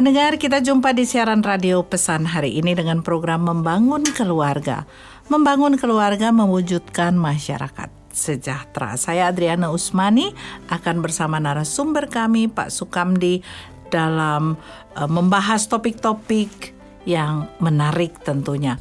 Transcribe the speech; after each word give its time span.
Pendengar, 0.00 0.40
kita 0.40 0.64
jumpa 0.64 0.96
di 0.96 1.04
siaran 1.04 1.44
radio 1.44 1.84
pesan 1.84 2.24
hari 2.24 2.56
ini 2.56 2.72
dengan 2.72 3.04
program 3.04 3.44
Membangun 3.44 4.00
Keluarga. 4.16 4.88
Membangun 5.28 5.76
keluarga 5.76 6.32
mewujudkan 6.32 7.20
masyarakat 7.20 7.92
sejahtera. 8.08 8.96
Saya 8.96 9.28
Adriana 9.28 9.68
Usmani 9.68 10.32
akan 10.72 11.04
bersama 11.04 11.36
narasumber 11.36 12.08
kami 12.08 12.48
Pak 12.48 12.72
Sukamdi 12.72 13.44
dalam 13.92 14.56
uh, 14.96 15.04
membahas 15.04 15.68
topik-topik 15.68 16.72
yang 17.04 17.52
menarik 17.60 18.24
tentunya. 18.24 18.80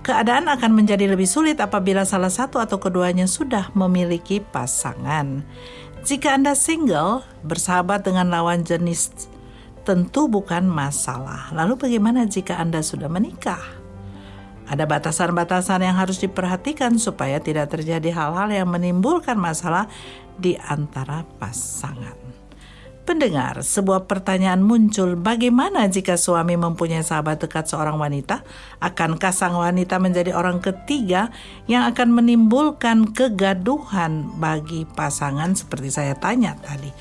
Keadaan 0.00 0.48
akan 0.48 0.72
menjadi 0.74 1.12
lebih 1.12 1.28
sulit 1.28 1.60
apabila 1.60 2.08
salah 2.08 2.32
satu 2.32 2.56
atau 2.56 2.80
keduanya 2.80 3.28
sudah 3.28 3.68
memiliki 3.76 4.40
pasangan. 4.40 5.44
Jika 6.00 6.32
Anda 6.40 6.56
single, 6.56 7.20
bersahabat 7.44 8.08
dengan 8.08 8.32
lawan 8.32 8.64
jenis 8.64 9.29
tentu 9.90 10.30
bukan 10.30 10.70
masalah. 10.70 11.50
Lalu 11.50 11.74
bagaimana 11.74 12.22
jika 12.22 12.62
Anda 12.62 12.78
sudah 12.78 13.10
menikah? 13.10 13.58
Ada 14.70 14.86
batasan-batasan 14.86 15.82
yang 15.82 15.98
harus 15.98 16.22
diperhatikan 16.22 16.94
supaya 16.94 17.42
tidak 17.42 17.74
terjadi 17.74 18.14
hal-hal 18.14 18.54
yang 18.54 18.70
menimbulkan 18.70 19.34
masalah 19.34 19.90
di 20.38 20.54
antara 20.62 21.26
pasangan. 21.42 22.14
Pendengar, 23.02 23.66
sebuah 23.66 24.06
pertanyaan 24.06 24.62
muncul, 24.62 25.18
bagaimana 25.18 25.90
jika 25.90 26.14
suami 26.14 26.54
mempunyai 26.54 27.02
sahabat 27.02 27.42
dekat 27.42 27.66
seorang 27.66 27.98
wanita? 27.98 28.46
Akankah 28.78 29.34
sang 29.34 29.58
wanita 29.58 29.98
menjadi 29.98 30.30
orang 30.30 30.62
ketiga 30.62 31.34
yang 31.66 31.82
akan 31.90 32.14
menimbulkan 32.14 33.10
kegaduhan 33.10 34.30
bagi 34.38 34.86
pasangan 34.86 35.58
seperti 35.58 35.90
saya 35.90 36.14
tanya 36.14 36.54
tadi? 36.62 36.94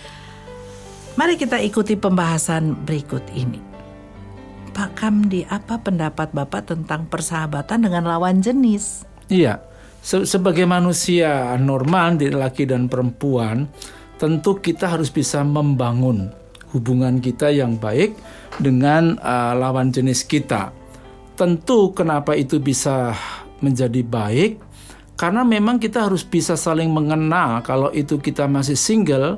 Mari 1.20 1.36
kita 1.36 1.60
ikuti 1.60 2.00
pembahasan 2.00 2.88
berikut 2.88 3.20
ini. 3.36 3.60
Pak 4.72 5.04
Kamdi, 5.04 5.44
apa 5.52 5.76
pendapat 5.76 6.32
Bapak 6.32 6.72
tentang 6.72 7.12
persahabatan 7.12 7.84
dengan 7.84 8.08
lawan 8.08 8.40
jenis? 8.40 9.04
Iya, 9.28 9.60
sebagai 10.00 10.64
manusia 10.64 11.60
normal, 11.60 12.16
laki 12.24 12.64
dan 12.64 12.88
perempuan, 12.88 13.68
tentu 14.16 14.64
kita 14.64 14.96
harus 14.96 15.12
bisa 15.12 15.44
membangun 15.44 16.32
hubungan 16.72 17.20
kita 17.20 17.52
yang 17.52 17.76
baik 17.76 18.16
dengan 18.56 19.20
uh, 19.20 19.52
lawan 19.60 19.92
jenis 19.92 20.24
kita. 20.24 20.72
Tentu 21.36 21.92
kenapa 21.92 22.32
itu 22.32 22.64
bisa 22.64 23.12
menjadi 23.60 24.08
baik 24.08 24.56
karena 25.20 25.44
memang 25.44 25.84
kita 25.84 26.08
harus 26.08 26.24
bisa 26.24 26.56
saling 26.56 26.88
mengenal 26.88 27.60
kalau 27.60 27.92
itu 27.92 28.16
kita 28.24 28.48
masih 28.48 28.80
single 28.80 29.36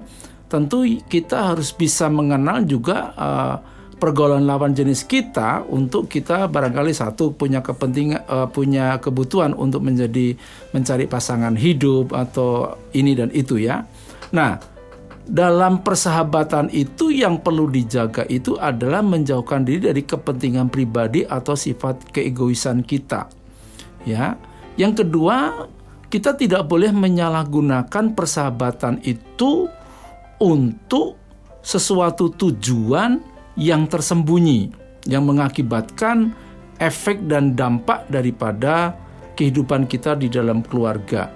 tentu 0.52 0.84
kita 0.84 1.56
harus 1.56 1.72
bisa 1.72 2.12
mengenal 2.12 2.68
juga 2.68 3.16
uh, 3.16 3.56
pergaulan 3.96 4.44
lawan 4.44 4.76
jenis 4.76 5.08
kita 5.08 5.64
untuk 5.72 6.12
kita 6.12 6.52
barangkali 6.52 6.92
satu 6.92 7.32
punya 7.32 7.64
kepentingan 7.64 8.28
uh, 8.28 8.48
punya 8.52 9.00
kebutuhan 9.00 9.56
untuk 9.56 9.86
menjadi 9.86 10.36
mencari 10.76 11.08
pasangan 11.08 11.56
hidup 11.56 12.12
atau 12.12 12.76
ini 12.92 13.16
dan 13.16 13.32
itu 13.32 13.64
ya. 13.64 13.88
Nah, 14.36 14.60
dalam 15.24 15.86
persahabatan 15.86 16.68
itu 16.76 17.14
yang 17.16 17.40
perlu 17.40 17.72
dijaga 17.72 18.28
itu 18.28 18.60
adalah 18.60 19.00
menjauhkan 19.00 19.64
diri 19.64 19.88
dari 19.88 20.04
kepentingan 20.04 20.68
pribadi 20.68 21.24
atau 21.24 21.56
sifat 21.56 22.12
keegoisan 22.12 22.84
kita. 22.84 23.32
Ya. 24.04 24.36
Yang 24.76 25.06
kedua, 25.06 25.70
kita 26.12 26.36
tidak 26.36 26.68
boleh 26.68 26.90
menyalahgunakan 26.92 28.18
persahabatan 28.18 29.00
itu 29.06 29.72
untuk 30.42 31.22
sesuatu 31.62 32.34
tujuan 32.34 33.22
yang 33.56 33.86
tersembunyi 33.86 34.74
yang 35.06 35.30
mengakibatkan 35.30 36.34
efek 36.82 37.30
dan 37.30 37.54
dampak 37.54 38.10
daripada 38.10 38.98
kehidupan 39.38 39.86
kita 39.86 40.18
di 40.18 40.28
dalam 40.28 40.66
keluarga. 40.66 41.30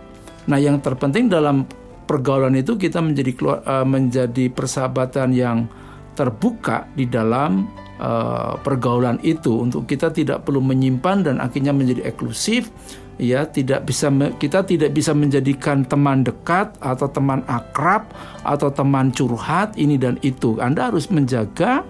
Nah, 0.50 0.58
yang 0.58 0.82
terpenting 0.82 1.30
dalam 1.30 1.66
pergaulan 2.06 2.54
itu 2.58 2.78
kita 2.78 3.02
menjadi 3.02 3.34
uh, 3.42 3.86
menjadi 3.86 4.50
persahabatan 4.50 5.34
yang 5.34 5.66
terbuka 6.14 6.86
di 6.94 7.10
dalam 7.10 7.66
uh, 7.98 8.58
pergaulan 8.62 9.18
itu 9.26 9.66
untuk 9.66 9.90
kita 9.90 10.14
tidak 10.14 10.46
perlu 10.46 10.62
menyimpan 10.62 11.26
dan 11.26 11.36
akhirnya 11.42 11.74
menjadi 11.74 12.08
eksklusif 12.08 12.70
ya 13.16 13.48
tidak 13.48 13.88
bisa 13.88 14.12
kita 14.36 14.68
tidak 14.68 14.92
bisa 14.92 15.16
menjadikan 15.16 15.88
teman 15.88 16.24
dekat 16.28 16.76
atau 16.84 17.08
teman 17.08 17.42
akrab 17.48 18.12
atau 18.44 18.68
teman 18.72 19.12
curhat 19.16 19.76
ini 19.80 19.96
dan 19.96 20.20
itu 20.20 20.60
Anda 20.60 20.92
harus 20.92 21.08
menjaga 21.08 21.88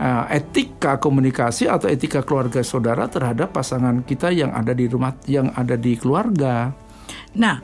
uh, 0.00 0.24
etika 0.28 0.98
komunikasi 0.98 1.70
atau 1.70 1.86
etika 1.86 2.22
keluarga 2.22 2.60
saudara 2.66 3.06
terhadap 3.06 3.54
pasangan 3.54 4.02
kita 4.02 4.32
yang 4.34 4.52
ada 4.52 4.74
di 4.74 4.90
rumah 4.90 5.14
yang 5.30 5.52
ada 5.54 5.78
di 5.78 5.94
keluarga. 5.94 6.74
Nah, 7.36 7.60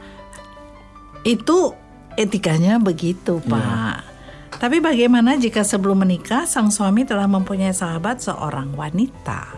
itu 1.24 1.72
etikanya 2.16 2.78
begitu, 2.78 3.40
iya. 3.42 3.48
Pak. 3.50 3.62
Ya. 3.62 4.10
Tapi 4.52 4.78
bagaimana 4.78 5.34
jika 5.40 5.64
sebelum 5.64 6.04
menikah 6.04 6.44
sang 6.44 6.68
suami 6.68 7.02
telah 7.08 7.26
mempunyai 7.26 7.72
sahabat 7.72 8.20
seorang 8.20 8.76
wanita? 8.76 9.48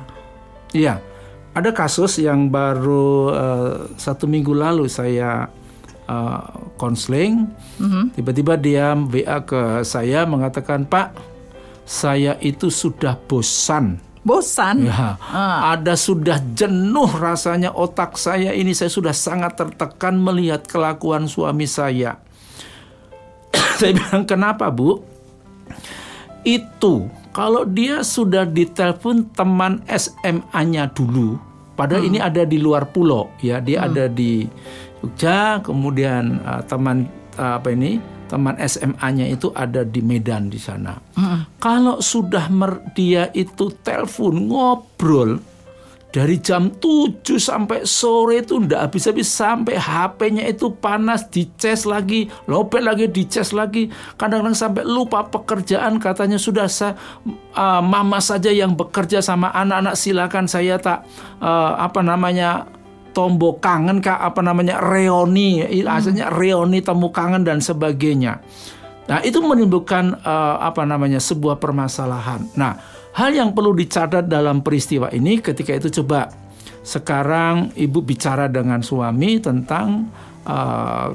Iya, 0.72 1.02
ada 1.54 1.70
kasus 1.70 2.18
yang 2.18 2.50
baru 2.50 3.30
uh, 3.30 3.72
satu 3.94 4.26
minggu 4.26 4.52
lalu 4.52 4.90
saya 4.90 5.48
konseling. 6.76 7.48
Uh, 7.80 7.82
mm-hmm. 7.82 8.04
Tiba-tiba 8.12 8.54
dia 8.60 8.92
WA 8.92 9.40
ke 9.40 9.80
saya 9.88 10.28
mengatakan, 10.28 10.84
Pak, 10.84 11.16
saya 11.88 12.36
itu 12.44 12.68
sudah 12.68 13.16
bosan 13.24 14.02
bosan. 14.24 14.88
Ya, 14.88 15.20
ah. 15.20 15.76
ada 15.76 15.94
sudah 15.94 16.40
jenuh 16.56 17.06
rasanya 17.20 17.70
otak 17.76 18.16
saya 18.16 18.56
ini 18.56 18.72
saya 18.72 18.88
sudah 18.88 19.12
sangat 19.12 19.54
tertekan 19.60 20.16
melihat 20.16 20.64
kelakuan 20.64 21.28
suami 21.28 21.68
saya. 21.68 22.18
Saya 23.78 23.94
bilang 23.94 24.26
kenapa 24.26 24.66
bu? 24.72 24.98
Itu 26.42 27.06
kalau 27.34 27.66
dia 27.66 28.06
sudah 28.06 28.46
ditelepon 28.46 29.26
teman 29.34 29.82
SMA-nya 29.90 30.86
dulu, 30.94 31.34
padahal 31.74 32.06
hmm. 32.06 32.10
ini 32.14 32.18
ada 32.22 32.46
di 32.46 32.62
luar 32.62 32.86
pulau 32.94 33.34
ya, 33.42 33.58
dia 33.58 33.82
hmm. 33.82 33.86
ada 33.90 34.04
di 34.06 34.46
Jogja, 35.02 35.60
kemudian 35.60 36.40
uh, 36.46 36.62
teman 36.64 37.10
uh, 37.36 37.60
apa 37.60 37.74
ini 37.74 38.00
teman 38.24 38.56
SMA-nya 38.56 39.28
itu 39.28 39.52
ada 39.52 39.84
di 39.84 40.00
Medan 40.00 40.48
di 40.48 40.56
sana. 40.56 40.96
Hmm. 41.18 41.44
Kalau 41.60 42.00
sudah 42.00 42.48
mer 42.48 42.80
dia 42.96 43.28
itu 43.36 43.68
telepon 43.84 44.48
ngobrol, 44.48 45.42
dari 46.14 46.38
jam 46.38 46.70
7 46.70 47.26
sampai 47.42 47.82
sore 47.82 48.46
itu 48.46 48.62
ndak 48.62 48.86
habis-habis 48.86 49.26
sampai 49.26 49.74
HP-nya 49.74 50.46
itu 50.46 50.70
panas 50.70 51.26
dicas 51.26 51.82
lagi, 51.82 52.30
lopet 52.46 52.86
lagi 52.86 53.10
dicas 53.10 53.50
lagi. 53.50 53.90
Kadang-kadang 54.14 54.54
sampai 54.54 54.86
lupa 54.86 55.26
pekerjaan 55.26 55.98
katanya 55.98 56.38
sudah 56.38 56.70
saya 56.70 56.94
uh, 57.58 57.82
mama 57.82 58.22
saja 58.22 58.54
yang 58.54 58.78
bekerja 58.78 59.18
sama 59.26 59.50
anak-anak 59.58 59.98
silakan 59.98 60.46
saya 60.46 60.78
tak 60.78 61.02
uh, 61.42 61.82
apa 61.82 61.98
namanya 62.06 62.70
tombol 63.10 63.58
kangen 63.58 63.98
kak 63.98 64.22
apa 64.22 64.38
namanya 64.38 64.78
reoni 64.78 65.66
asalnya 65.82 66.30
reoni 66.30 66.78
temu 66.78 67.10
kangen 67.10 67.42
dan 67.42 67.58
sebagainya. 67.58 68.38
Nah 69.10 69.18
itu 69.26 69.42
menimbulkan 69.42 70.14
uh, 70.22 70.62
apa 70.62 70.86
namanya 70.86 71.18
sebuah 71.18 71.58
permasalahan. 71.58 72.46
Nah 72.54 72.93
Hal 73.14 73.30
yang 73.30 73.54
perlu 73.54 73.70
dicatat 73.78 74.26
dalam 74.26 74.66
peristiwa 74.66 75.06
ini 75.14 75.38
ketika 75.38 75.70
itu 75.70 76.02
coba 76.02 76.26
sekarang 76.82 77.70
ibu 77.78 78.02
bicara 78.02 78.50
dengan 78.50 78.82
suami 78.82 79.38
tentang 79.38 80.10
uh, 80.44 81.14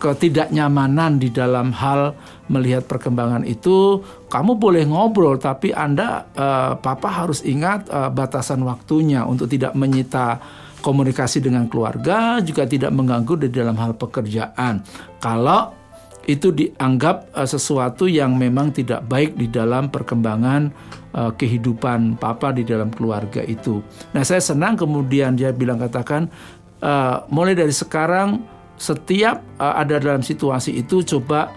ketidaknyamanan 0.00 1.16
di 1.16 1.28
dalam 1.32 1.72
hal 1.72 2.16
melihat 2.48 2.88
perkembangan 2.88 3.44
itu. 3.44 4.00
Kamu 4.28 4.56
boleh 4.56 4.88
ngobrol 4.88 5.36
tapi 5.36 5.72
Anda 5.72 6.28
uh, 6.32 6.80
papa 6.80 7.24
harus 7.24 7.44
ingat 7.44 7.92
uh, 7.92 8.08
batasan 8.08 8.64
waktunya 8.64 9.24
untuk 9.28 9.48
tidak 9.48 9.76
menyita 9.76 10.40
komunikasi 10.84 11.40
dengan 11.40 11.64
keluarga 11.68 12.40
juga 12.44 12.68
tidak 12.68 12.92
mengganggu 12.92 13.48
di 13.48 13.48
dalam 13.48 13.76
hal 13.80 13.96
pekerjaan. 13.96 14.84
Kalau 15.20 15.83
itu 16.24 16.50
dianggap 16.50 17.32
uh, 17.36 17.48
sesuatu 17.48 18.08
yang 18.08 18.36
memang 18.36 18.72
tidak 18.72 19.04
baik 19.06 19.36
di 19.36 19.48
dalam 19.48 19.88
perkembangan 19.92 20.72
uh, 21.14 21.32
kehidupan 21.36 22.16
papa 22.16 22.50
di 22.52 22.64
dalam 22.64 22.88
keluarga 22.90 23.44
itu. 23.44 23.84
Nah, 24.16 24.24
saya 24.26 24.40
senang 24.40 24.74
kemudian 24.74 25.36
dia 25.36 25.52
bilang 25.52 25.80
katakan 25.80 26.28
uh, 26.80 27.24
mulai 27.28 27.52
dari 27.52 27.72
sekarang 27.72 28.42
setiap 28.74 29.44
uh, 29.60 29.78
ada 29.78 30.02
dalam 30.02 30.24
situasi 30.24 30.74
itu 30.74 31.04
coba 31.04 31.52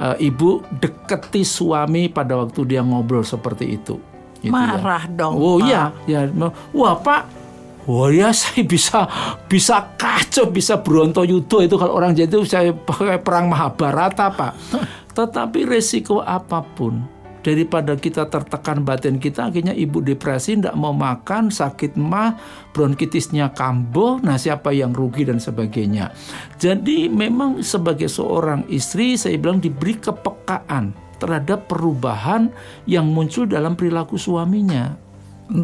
uh, 0.00 0.16
ibu 0.16 0.64
deketi 0.80 1.44
suami 1.44 2.08
pada 2.08 2.38
waktu 2.38 2.64
dia 2.64 2.80
ngobrol 2.80 3.26
seperti 3.26 3.76
itu. 3.76 4.00
Gitu 4.42 4.50
ya. 4.50 4.52
Marah 4.54 5.06
ya. 5.06 5.14
dong. 5.14 5.34
Oh 5.38 5.58
iya, 5.62 5.94
ya. 6.10 6.26
Wah, 6.74 6.98
Pak 6.98 7.41
Wah 7.86 8.14
ya 8.14 8.30
saya 8.38 8.62
bisa 8.62 9.06
bisa 9.50 9.98
kacau 9.98 10.50
bisa 10.50 10.78
Bronto 10.78 11.26
Yudo 11.26 11.62
itu 11.64 11.74
kalau 11.74 11.98
orang 11.98 12.14
jadi 12.14 12.30
itu 12.30 12.46
saya 12.46 12.70
pakai 12.70 13.18
perang 13.18 13.50
Mahabharata 13.50 14.30
pak. 14.30 14.52
Tetapi 15.16 15.68
resiko 15.68 16.24
apa 16.24 16.64
pun 16.64 17.04
daripada 17.42 17.98
kita 17.98 18.30
tertekan 18.30 18.86
batin 18.86 19.18
kita 19.18 19.50
akhirnya 19.50 19.74
ibu 19.74 19.98
depresi 19.98 20.54
tidak 20.54 20.78
mau 20.78 20.94
makan 20.94 21.50
sakit 21.50 21.98
mah 21.98 22.38
bronkitisnya 22.70 23.50
kambuh 23.50 24.22
nah 24.22 24.38
siapa 24.38 24.70
yang 24.70 24.94
rugi 24.94 25.26
dan 25.26 25.42
sebagainya. 25.42 26.14
Jadi 26.62 27.10
memang 27.10 27.60
sebagai 27.60 28.06
seorang 28.06 28.64
istri 28.70 29.18
saya 29.18 29.36
bilang 29.36 29.58
diberi 29.58 29.98
kepekaan 29.98 30.94
terhadap 31.18 31.66
perubahan 31.66 32.50
yang 32.86 33.10
muncul 33.10 33.44
dalam 33.44 33.74
perilaku 33.74 34.14
suaminya. 34.16 34.94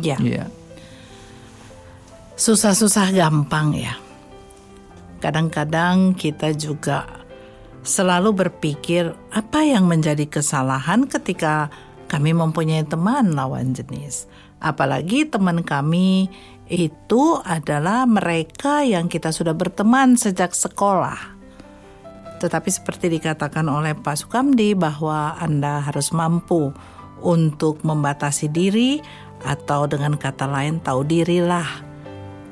Ya 0.03 0.19
yeah 0.19 0.58
susah-susah 2.39 3.11
gampang 3.11 3.75
ya. 3.75 3.99
Kadang-kadang 5.19 6.15
kita 6.15 6.55
juga 6.55 7.11
selalu 7.83 8.47
berpikir 8.47 9.11
apa 9.35 9.67
yang 9.67 9.91
menjadi 9.91 10.23
kesalahan 10.31 11.11
ketika 11.11 11.67
kami 12.07 12.31
mempunyai 12.31 12.87
teman 12.87 13.35
lawan 13.35 13.75
jenis. 13.75 14.31
Apalagi 14.63 15.27
teman 15.27 15.67
kami 15.67 16.31
itu 16.71 17.43
adalah 17.43 18.07
mereka 18.07 18.87
yang 18.87 19.11
kita 19.11 19.35
sudah 19.35 19.59
berteman 19.59 20.15
sejak 20.15 20.55
sekolah. 20.55 21.19
Tetapi 22.39 22.71
seperti 22.71 23.19
dikatakan 23.19 23.67
oleh 23.67 23.99
Pak 23.99 24.15
Sukamdi 24.15 24.79
bahwa 24.79 25.35
Anda 25.43 25.83
harus 25.83 26.15
mampu 26.15 26.71
untuk 27.19 27.83
membatasi 27.83 28.47
diri 28.47 29.03
atau 29.43 29.91
dengan 29.91 30.15
kata 30.15 30.47
lain 30.47 30.79
tahu 30.79 31.03
dirilah 31.03 31.88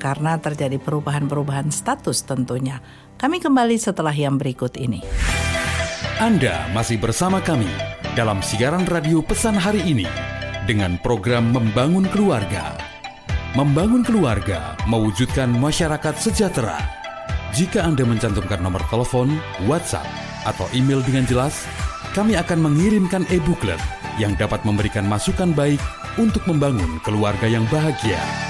karena 0.07 0.39
terjadi 0.39 0.79
perubahan-perubahan 0.79 1.67
status 1.67 2.23
tentunya. 2.23 2.79
Kami 3.19 3.43
kembali 3.43 3.75
setelah 3.75 4.15
yang 4.15 4.39
berikut 4.39 4.79
ini. 4.79 5.03
Anda 6.23 6.71
masih 6.71 6.95
bersama 6.95 7.43
kami 7.43 7.67
dalam 8.15 8.39
siaran 8.39 8.87
radio 8.87 9.19
pesan 9.19 9.59
hari 9.59 9.83
ini 9.83 10.07
dengan 10.63 10.95
program 11.03 11.51
Membangun 11.51 12.07
Keluarga. 12.07 12.79
Membangun 13.51 14.05
keluarga 14.07 14.79
mewujudkan 14.87 15.51
masyarakat 15.51 16.15
sejahtera. 16.15 16.77
Jika 17.51 17.83
Anda 17.83 18.07
mencantumkan 18.07 18.63
nomor 18.63 18.85
telepon, 18.87 19.35
WhatsApp, 19.67 20.07
atau 20.47 20.69
email 20.71 21.03
dengan 21.03 21.25
jelas, 21.27 21.67
kami 22.15 22.37
akan 22.37 22.63
mengirimkan 22.63 23.27
e-booklet 23.33 23.81
yang 24.21 24.37
dapat 24.39 24.61
memberikan 24.61 25.03
masukan 25.09 25.51
baik 25.51 25.81
untuk 26.21 26.45
membangun 26.45 27.01
keluarga 27.01 27.49
yang 27.49 27.65
bahagia. 27.73 28.46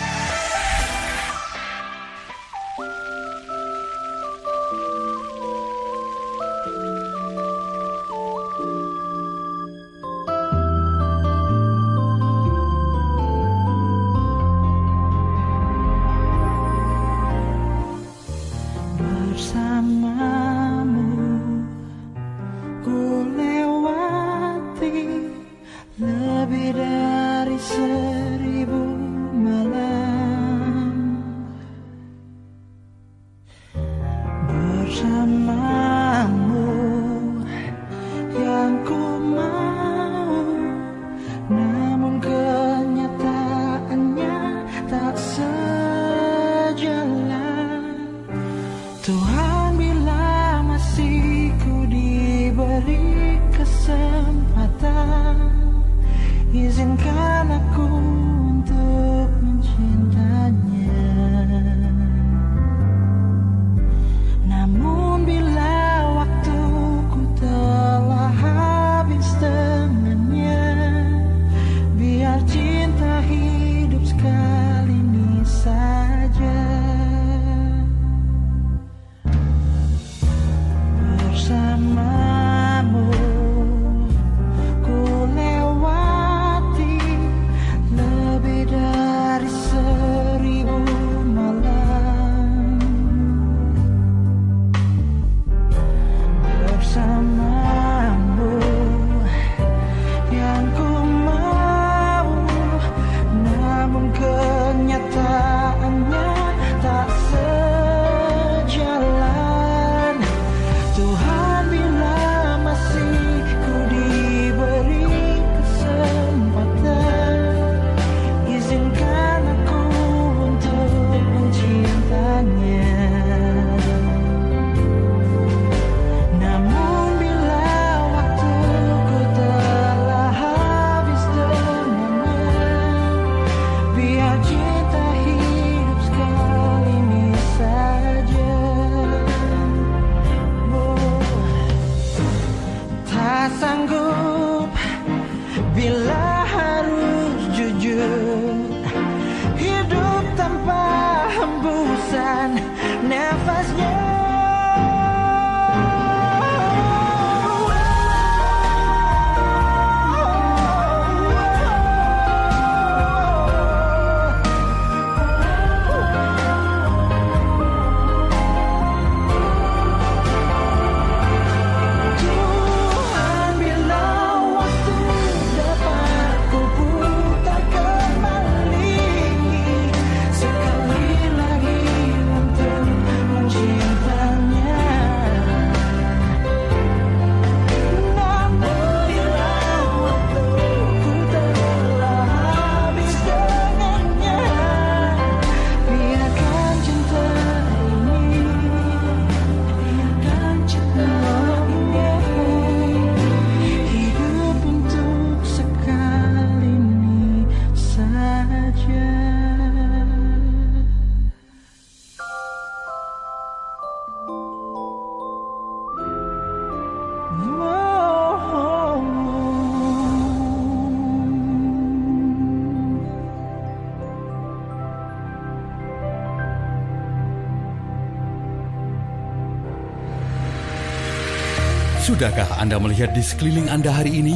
Anda 232.67 232.83
melihat 232.83 233.15
di 233.15 233.23
sekeliling 233.23 233.71
Anda 233.71 233.95
hari 233.95 234.19
ini? 234.19 234.35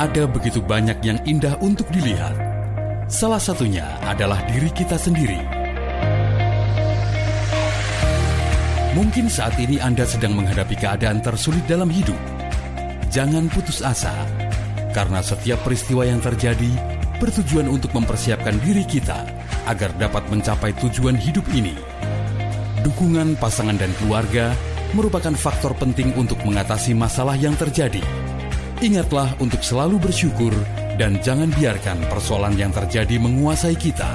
Ada 0.00 0.24
begitu 0.24 0.64
banyak 0.64 1.04
yang 1.04 1.20
indah 1.28 1.60
untuk 1.60 1.84
dilihat. 1.92 2.32
Salah 3.04 3.36
satunya 3.36 3.84
adalah 4.08 4.40
diri 4.48 4.72
kita 4.72 4.96
sendiri. 4.96 5.36
Mungkin 8.96 9.28
saat 9.28 9.60
ini 9.60 9.76
Anda 9.76 10.08
sedang 10.08 10.40
menghadapi 10.40 10.72
keadaan 10.72 11.20
tersulit 11.20 11.60
dalam 11.68 11.92
hidup. 11.92 12.16
Jangan 13.12 13.52
putus 13.52 13.84
asa, 13.84 14.16
karena 14.96 15.20
setiap 15.20 15.60
peristiwa 15.68 16.08
yang 16.08 16.24
terjadi 16.24 16.72
bertujuan 17.20 17.68
untuk 17.68 17.92
mempersiapkan 17.92 18.56
diri 18.64 18.88
kita 18.88 19.28
agar 19.68 19.92
dapat 20.00 20.24
mencapai 20.32 20.72
tujuan 20.80 21.20
hidup 21.20 21.44
ini. 21.52 21.76
Dukungan 22.80 23.36
pasangan 23.36 23.76
dan 23.76 23.92
keluarga 24.00 24.56
merupakan 24.92 25.32
faktor 25.32 25.72
penting 25.76 26.12
untuk 26.16 26.40
mengatasi 26.44 26.92
masalah 26.92 27.36
yang 27.36 27.56
terjadi. 27.56 28.00
Ingatlah 28.84 29.32
untuk 29.40 29.64
selalu 29.64 29.98
bersyukur 30.00 30.52
dan 31.00 31.16
jangan 31.24 31.48
biarkan 31.54 31.98
persoalan 32.12 32.56
yang 32.58 32.74
terjadi 32.74 33.16
menguasai 33.16 33.76
kita. 33.76 34.10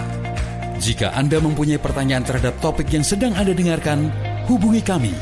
Jika 0.78 1.18
Anda 1.18 1.42
mempunyai 1.42 1.82
pertanyaan 1.82 2.22
terhadap 2.22 2.54
topik 2.62 2.94
yang 2.94 3.02
sedang 3.02 3.34
Anda 3.34 3.58
dengarkan, 3.58 4.14
hubungi 4.46 4.86
kami 4.86 5.14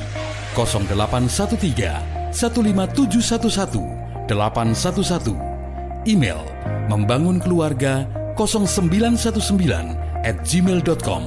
0813 0.58 2.36
15711 2.36 4.28
811 4.28 6.10
email 6.10 6.44
membangun 6.92 7.40
keluarga 7.40 8.04
0919 8.36 9.96
at 10.28 10.36
gmail.com 10.44 11.24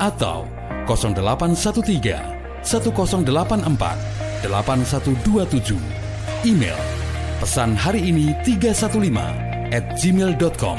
atau 0.00 0.48
0813 0.88 2.39
1084 2.64 4.44
8127 4.44 5.76
email 6.48 6.76
pesan 7.40 7.72
hari 7.76 8.12
ini 8.12 8.36
315 8.44 9.72
at 9.72 9.84
gmail.com 9.96 10.78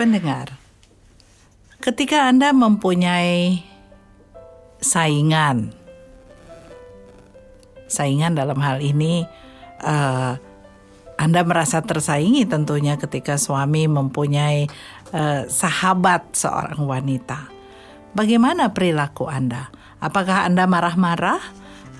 Pendengar, 0.00 0.56
ketika 1.76 2.24
Anda 2.24 2.56
mempunyai 2.56 3.60
saingan, 4.80 5.76
saingan 7.84 8.32
dalam 8.32 8.56
hal 8.64 8.80
ini 8.80 9.28
eh, 9.84 10.32
Anda 11.20 11.40
merasa 11.44 11.84
tersaingi 11.84 12.48
tentunya 12.48 12.96
ketika 12.96 13.36
suami 13.36 13.84
mempunyai 13.92 14.72
eh, 15.14 15.42
sahabat 15.46 16.34
seorang 16.34 16.80
wanita. 16.82 17.50
Bagaimana 18.10 18.74
perilaku 18.74 19.30
Anda? 19.30 19.70
Apakah 20.02 20.48
Anda 20.48 20.66
marah-marah? 20.66 21.38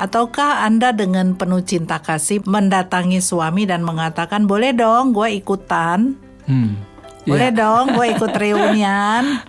Ataukah 0.00 0.64
Anda 0.64 0.96
dengan 0.96 1.36
penuh 1.36 1.60
cinta 1.60 2.00
kasih 2.00 2.40
mendatangi 2.48 3.20
suami 3.20 3.68
dan 3.68 3.84
mengatakan, 3.84 4.48
boleh 4.48 4.72
dong 4.72 5.12
gue 5.12 5.28
ikutan? 5.36 6.16
Hmm. 6.48 6.80
Boleh 7.28 7.52
dong 7.52 7.92
gue 7.94 8.16
ikut 8.16 8.32
reunian. 8.42 9.44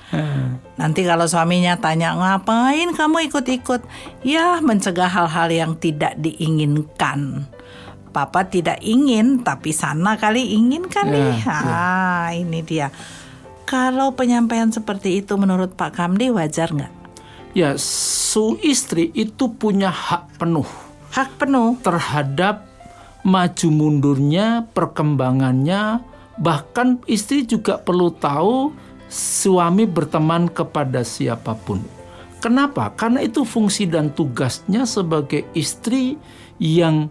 Nanti 0.76 1.08
kalau 1.08 1.24
suaminya 1.26 1.80
tanya 1.80 2.14
ngapain 2.20 2.92
kamu 2.92 3.32
ikut-ikut? 3.32 3.82
Ya 4.28 4.60
mencegah 4.60 5.08
hal-hal 5.08 5.50
yang 5.50 5.72
tidak 5.80 6.20
diinginkan. 6.20 7.48
Papa 8.12 8.44
tidak 8.44 8.84
ingin 8.84 9.40
tapi 9.40 9.72
sana 9.72 10.20
kali 10.20 10.52
ingin 10.52 10.84
kan 10.92 11.08
Ya, 11.08 11.16
nih. 11.16 11.38
Ah 11.48 12.28
ini 12.36 12.60
dia. 12.60 12.92
Kalau 13.72 14.12
penyampaian 14.12 14.68
seperti 14.68 15.24
itu 15.24 15.40
menurut 15.40 15.80
Pak 15.80 15.96
Kamdi 15.96 16.28
wajar 16.28 16.76
nggak? 16.76 16.92
Ya, 17.56 17.80
su 17.80 18.60
istri 18.60 19.16
itu 19.16 19.48
punya 19.56 19.88
hak 19.88 20.36
penuh 20.36 20.68
Hak 21.16 21.40
penuh. 21.40 21.80
terhadap 21.80 22.68
maju 23.24 23.68
mundurnya, 23.72 24.68
perkembangannya, 24.76 26.04
bahkan 26.36 27.00
istri 27.08 27.48
juga 27.48 27.80
perlu 27.80 28.12
tahu 28.12 28.76
suami 29.08 29.88
berteman 29.88 30.52
kepada 30.52 31.08
siapa 31.08 31.56
pun. 31.56 31.80
Kenapa? 32.44 32.92
Karena 32.92 33.24
itu 33.24 33.48
fungsi 33.48 33.88
dan 33.88 34.12
tugasnya 34.12 34.84
sebagai 34.84 35.48
istri 35.56 36.20
yang 36.60 37.08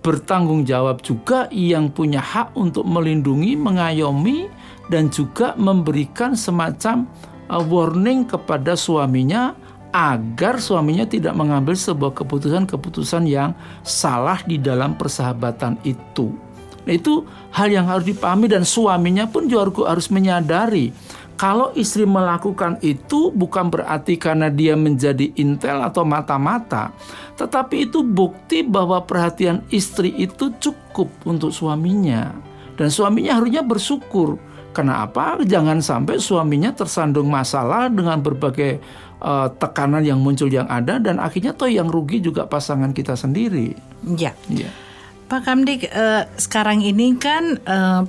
bertanggung 0.00 0.64
jawab 0.64 1.04
juga 1.04 1.52
yang 1.52 1.92
punya 1.92 2.24
hak 2.24 2.56
untuk 2.56 2.88
melindungi, 2.88 3.60
mengayomi 3.60 4.48
dan 4.88 5.12
juga 5.12 5.56
memberikan 5.56 6.36
semacam 6.36 7.08
uh, 7.48 7.62
warning 7.62 8.28
kepada 8.28 8.76
suaminya 8.76 9.56
agar 9.88 10.60
suaminya 10.60 11.08
tidak 11.08 11.32
mengambil 11.32 11.72
sebuah 11.72 12.12
keputusan-keputusan 12.12 13.24
yang 13.24 13.56
salah 13.80 14.40
di 14.44 14.60
dalam 14.60 14.96
persahabatan 15.00 15.80
itu. 15.84 16.28
Nah, 16.84 16.92
itu 16.96 17.24
hal 17.52 17.72
yang 17.72 17.88
harus 17.88 18.04
dipahami 18.08 18.48
dan 18.48 18.64
suaminya 18.64 19.28
pun 19.28 19.48
juga 19.48 19.92
harus 19.92 20.08
menyadari 20.12 20.92
kalau 21.38 21.70
istri 21.78 22.02
melakukan 22.02 22.82
itu 22.82 23.30
bukan 23.30 23.70
berarti 23.70 24.18
karena 24.18 24.50
dia 24.50 24.74
menjadi 24.74 25.30
intel 25.38 25.86
atau 25.86 26.02
mata-mata, 26.02 26.90
tetapi 27.38 27.86
itu 27.86 28.02
bukti 28.02 28.66
bahwa 28.66 28.98
perhatian 29.06 29.62
istri 29.70 30.10
itu 30.18 30.50
cukup 30.58 31.06
untuk 31.22 31.54
suaminya. 31.54 32.34
Dan 32.74 32.90
suaminya 32.90 33.38
harusnya 33.38 33.62
bersyukur. 33.62 34.34
Kenapa? 34.72 35.40
Jangan 35.42 35.82
sampai 35.82 36.20
suaminya 36.22 36.70
tersandung 36.70 37.26
masalah 37.26 37.90
dengan 37.90 38.20
berbagai 38.22 38.78
eh, 39.18 39.48
tekanan 39.58 40.04
yang 40.06 40.22
muncul 40.22 40.46
yang 40.46 40.68
ada 40.70 41.02
dan 41.02 41.18
akhirnya 41.18 41.56
toh 41.56 41.66
yang 41.66 41.90
rugi 41.90 42.22
juga 42.22 42.46
pasangan 42.46 42.94
kita 42.94 43.18
sendiri. 43.18 43.74
Ya. 44.06 44.36
Iya. 44.46 44.70
Pak 45.28 45.44
Kamdi, 45.44 45.84
eh, 45.84 46.24
sekarang 46.38 46.80
ini 46.80 47.16
kan 47.18 47.58
eh, 47.58 48.02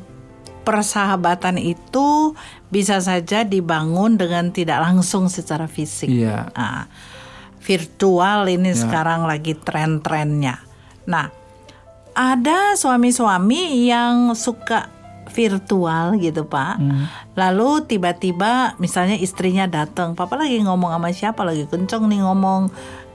persahabatan 0.63 1.57
itu 1.57 2.37
bisa 2.69 3.01
saja 3.01 3.41
dibangun 3.41 4.21
dengan 4.21 4.53
tidak 4.53 4.85
langsung 4.85 5.25
secara 5.25 5.65
fisik. 5.65 6.05
Iya. 6.05 6.53
Nah, 6.53 6.85
virtual 7.65 8.45
ini 8.45 8.71
Ya. 8.71 8.77
sekarang 8.77 9.25
lagi 9.25 9.57
tren-trennya. 9.57 10.61
Nah, 11.09 11.33
ada 12.13 12.77
suami-suami 12.77 13.89
yang 13.89 14.37
suka 14.37 14.98
virtual 15.29 16.17
gitu 16.17 16.43
Pak. 16.45 16.75
Hmm. 16.81 17.05
Lalu 17.37 17.85
tiba-tiba 17.85 18.75
misalnya 18.81 19.15
istrinya 19.15 19.69
datang, 19.69 20.17
Papa 20.17 20.35
lagi 20.35 20.59
ngomong 20.59 20.91
sama 20.91 21.09
siapa 21.13 21.41
lagi 21.45 21.69
kenceng 21.69 22.09
nih 22.09 22.21
ngomong 22.25 22.67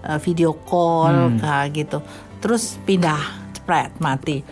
eh, 0.07 0.19
video 0.23 0.55
call 0.55 1.37
kayak 1.43 1.67
gitu. 1.75 1.99
Terus 2.39 2.79
pindah, 2.87 3.21
cepret 3.57 3.93
mati. 3.99 4.45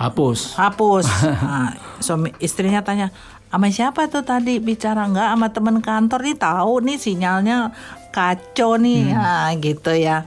Hapus. 0.00 0.56
hapus. 0.56 1.04
Nah, 1.44 1.76
suami 2.00 2.32
istrinya 2.40 2.80
tanya, 2.80 3.12
sama 3.52 3.68
siapa 3.68 4.08
tuh 4.08 4.24
tadi 4.24 4.56
bicara 4.56 5.04
nggak 5.04 5.28
sama 5.36 5.46
teman 5.52 5.76
kantor 5.84 6.20
nih 6.24 6.36
tahu 6.40 6.74
nih 6.80 6.96
sinyalnya 6.96 7.56
kacau 8.08 8.80
nih, 8.80 9.12
Nah, 9.12 9.52
gitu 9.60 9.92
ya. 9.92 10.24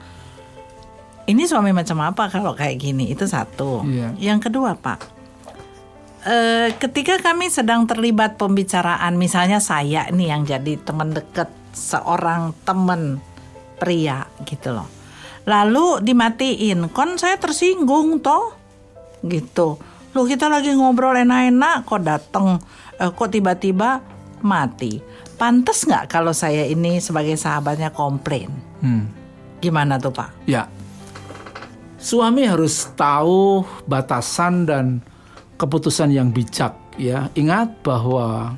Ini 1.24 1.48
suami 1.48 1.72
macam 1.72 2.04
apa 2.04 2.28
kalau 2.28 2.52
kayak 2.52 2.84
gini? 2.84 3.08
Itu 3.08 3.26
satu. 3.26 3.82
Iya. 3.88 4.12
Yang 4.20 4.52
kedua 4.52 4.76
pak, 4.76 5.08
eh, 6.27 6.70
ketika 6.80 7.20
kami 7.20 7.51
sedang 7.51 7.88
terlibat 7.88 8.39
pembicaraan, 8.39 9.15
misalnya 9.15 9.60
saya 9.60 10.08
nih 10.10 10.27
yang 10.34 10.44
jadi 10.48 10.80
teman 10.82 11.12
dekat 11.12 11.51
seorang 11.75 12.56
teman 12.63 13.20
pria 13.80 14.27
gitu 14.48 14.75
loh. 14.75 14.88
Lalu 15.44 16.00
dimatiin, 16.03 16.88
kon 16.96 17.20
saya 17.20 17.36
tersinggung 17.36 18.24
toh 18.24 18.56
gitu. 19.27 19.75
Loh 20.13 20.25
kita 20.30 20.48
lagi 20.48 20.72
ngobrol 20.72 21.18
enak-enak 21.20 21.84
kok 21.84 22.03
dateng 22.03 22.62
eh, 23.00 23.12
kok 23.12 23.30
tiba-tiba 23.32 24.00
mati. 24.44 25.00
Pantes 25.36 25.84
nggak 25.84 26.08
kalau 26.08 26.32
saya 26.32 26.63
ini 26.70 27.01
sebagai 27.03 27.36
sahabatnya 27.36 27.92
komplain? 27.92 28.53
Hmm. 28.80 29.10
Gimana 29.60 30.00
tuh 30.00 30.13
Pak? 30.13 30.48
Ya. 30.48 30.68
Suami 32.03 32.44
harus 32.44 32.92
tahu 33.00 33.63
batasan 33.88 34.68
dan 34.68 35.00
keputusan 35.57 36.13
yang 36.13 36.29
bijak 36.33 36.75
ya. 36.98 37.29
Ingat 37.38 37.83
bahwa 37.86 38.57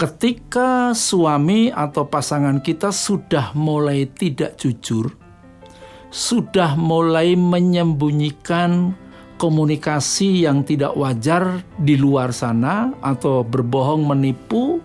ketika 0.00 0.96
suami 0.96 1.68
atau 1.68 2.08
pasangan 2.08 2.64
kita 2.64 2.88
sudah 2.88 3.52
mulai 3.52 4.08
tidak 4.08 4.56
jujur, 4.56 5.12
sudah 6.08 6.74
mulai 6.74 7.36
menyembunyikan 7.36 8.96
komunikasi 9.40 10.44
yang 10.44 10.64
tidak 10.64 10.92
wajar 10.96 11.64
di 11.80 11.96
luar 11.96 12.32
sana 12.32 12.92
atau 13.00 13.40
berbohong 13.40 14.04
menipu, 14.04 14.80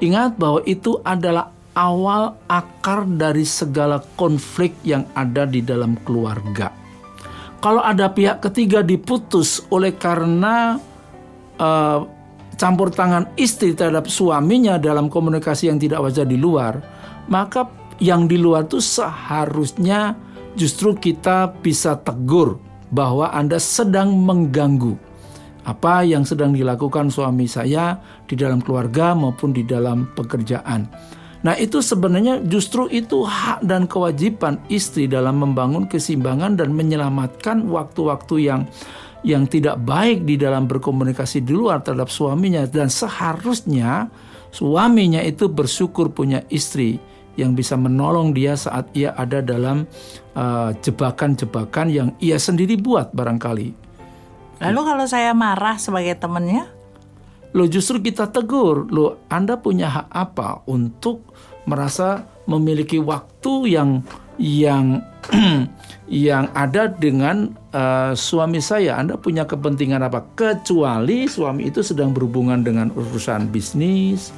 ingat 0.00 0.40
bahwa 0.40 0.64
itu 0.64 1.00
adalah 1.04 1.52
awal 1.76 2.38
akar 2.46 3.04
dari 3.04 3.44
segala 3.44 4.00
konflik 4.14 4.72
yang 4.86 5.04
ada 5.12 5.44
di 5.44 5.60
dalam 5.60 5.98
keluarga. 6.06 6.83
Kalau 7.64 7.80
ada 7.80 8.12
pihak 8.12 8.44
ketiga 8.44 8.84
diputus 8.84 9.64
oleh 9.72 9.96
karena 9.96 10.76
eh, 11.56 11.98
campur 12.60 12.92
tangan 12.92 13.32
istri 13.40 13.72
terhadap 13.72 14.04
suaminya 14.04 14.76
dalam 14.76 15.08
komunikasi 15.08 15.72
yang 15.72 15.80
tidak 15.80 16.04
wajar 16.04 16.28
di 16.28 16.36
luar, 16.36 16.84
maka 17.32 17.64
yang 18.04 18.28
di 18.28 18.36
luar 18.36 18.68
itu 18.68 18.84
seharusnya 18.84 20.12
justru 20.60 20.92
kita 20.92 21.56
bisa 21.64 21.96
tegur 22.04 22.60
bahwa 22.92 23.32
Anda 23.32 23.56
sedang 23.56 24.12
mengganggu 24.12 25.16
apa 25.64 26.04
yang 26.04 26.28
sedang 26.28 26.52
dilakukan 26.52 27.08
suami 27.08 27.48
saya 27.48 27.96
di 28.28 28.36
dalam 28.36 28.60
keluarga 28.60 29.16
maupun 29.16 29.56
di 29.56 29.64
dalam 29.64 30.12
pekerjaan. 30.12 30.84
Nah, 31.44 31.54
itu 31.60 31.84
sebenarnya 31.84 32.40
justru 32.48 32.88
itu 32.88 33.20
hak 33.20 33.68
dan 33.68 33.84
kewajiban 33.84 34.56
istri 34.72 35.04
dalam 35.04 35.44
membangun 35.44 35.84
keseimbangan 35.84 36.56
dan 36.56 36.72
menyelamatkan 36.72 37.68
waktu-waktu 37.68 38.48
yang 38.48 38.64
yang 39.24 39.48
tidak 39.48 39.80
baik 39.84 40.24
di 40.28 40.36
dalam 40.36 40.68
berkomunikasi 40.68 41.44
di 41.44 41.52
luar 41.56 41.80
terhadap 41.80 42.12
suaminya 42.12 42.64
dan 42.68 42.92
seharusnya 42.92 44.08
suaminya 44.52 45.20
itu 45.24 45.48
bersyukur 45.48 46.12
punya 46.12 46.44
istri 46.52 47.00
yang 47.34 47.56
bisa 47.56 47.74
menolong 47.74 48.30
dia 48.36 48.54
saat 48.54 48.88
ia 48.94 49.16
ada 49.16 49.40
dalam 49.40 49.88
uh, 50.36 50.70
jebakan-jebakan 50.80 51.86
yang 51.90 52.08
ia 52.20 52.38
sendiri 52.38 52.78
buat 52.78 53.10
barangkali. 53.10 53.68
Lalu 54.62 54.80
kalau 54.86 55.06
saya 55.10 55.34
marah 55.34 55.76
sebagai 55.82 56.14
temennya, 56.14 56.70
Lo 57.54 57.70
justru 57.70 58.02
kita 58.02 58.28
tegur, 58.34 58.90
lo 58.90 59.22
Anda 59.30 59.54
punya 59.56 59.86
hak 59.86 60.08
apa 60.10 60.66
untuk 60.66 61.30
merasa 61.64 62.26
memiliki 62.50 62.98
waktu 63.00 63.78
yang 63.78 64.02
yang 64.36 64.98
yang 66.10 66.50
ada 66.52 66.90
dengan 66.90 67.54
uh, 67.72 68.12
suami 68.12 68.60
saya. 68.60 69.00
Anda 69.00 69.16
punya 69.16 69.48
kepentingan 69.48 70.04
apa? 70.04 70.20
Kecuali 70.36 71.30
suami 71.30 71.70
itu 71.70 71.80
sedang 71.80 72.12
berhubungan 72.12 72.60
dengan 72.60 72.92
urusan 72.92 73.48
bisnis, 73.48 74.34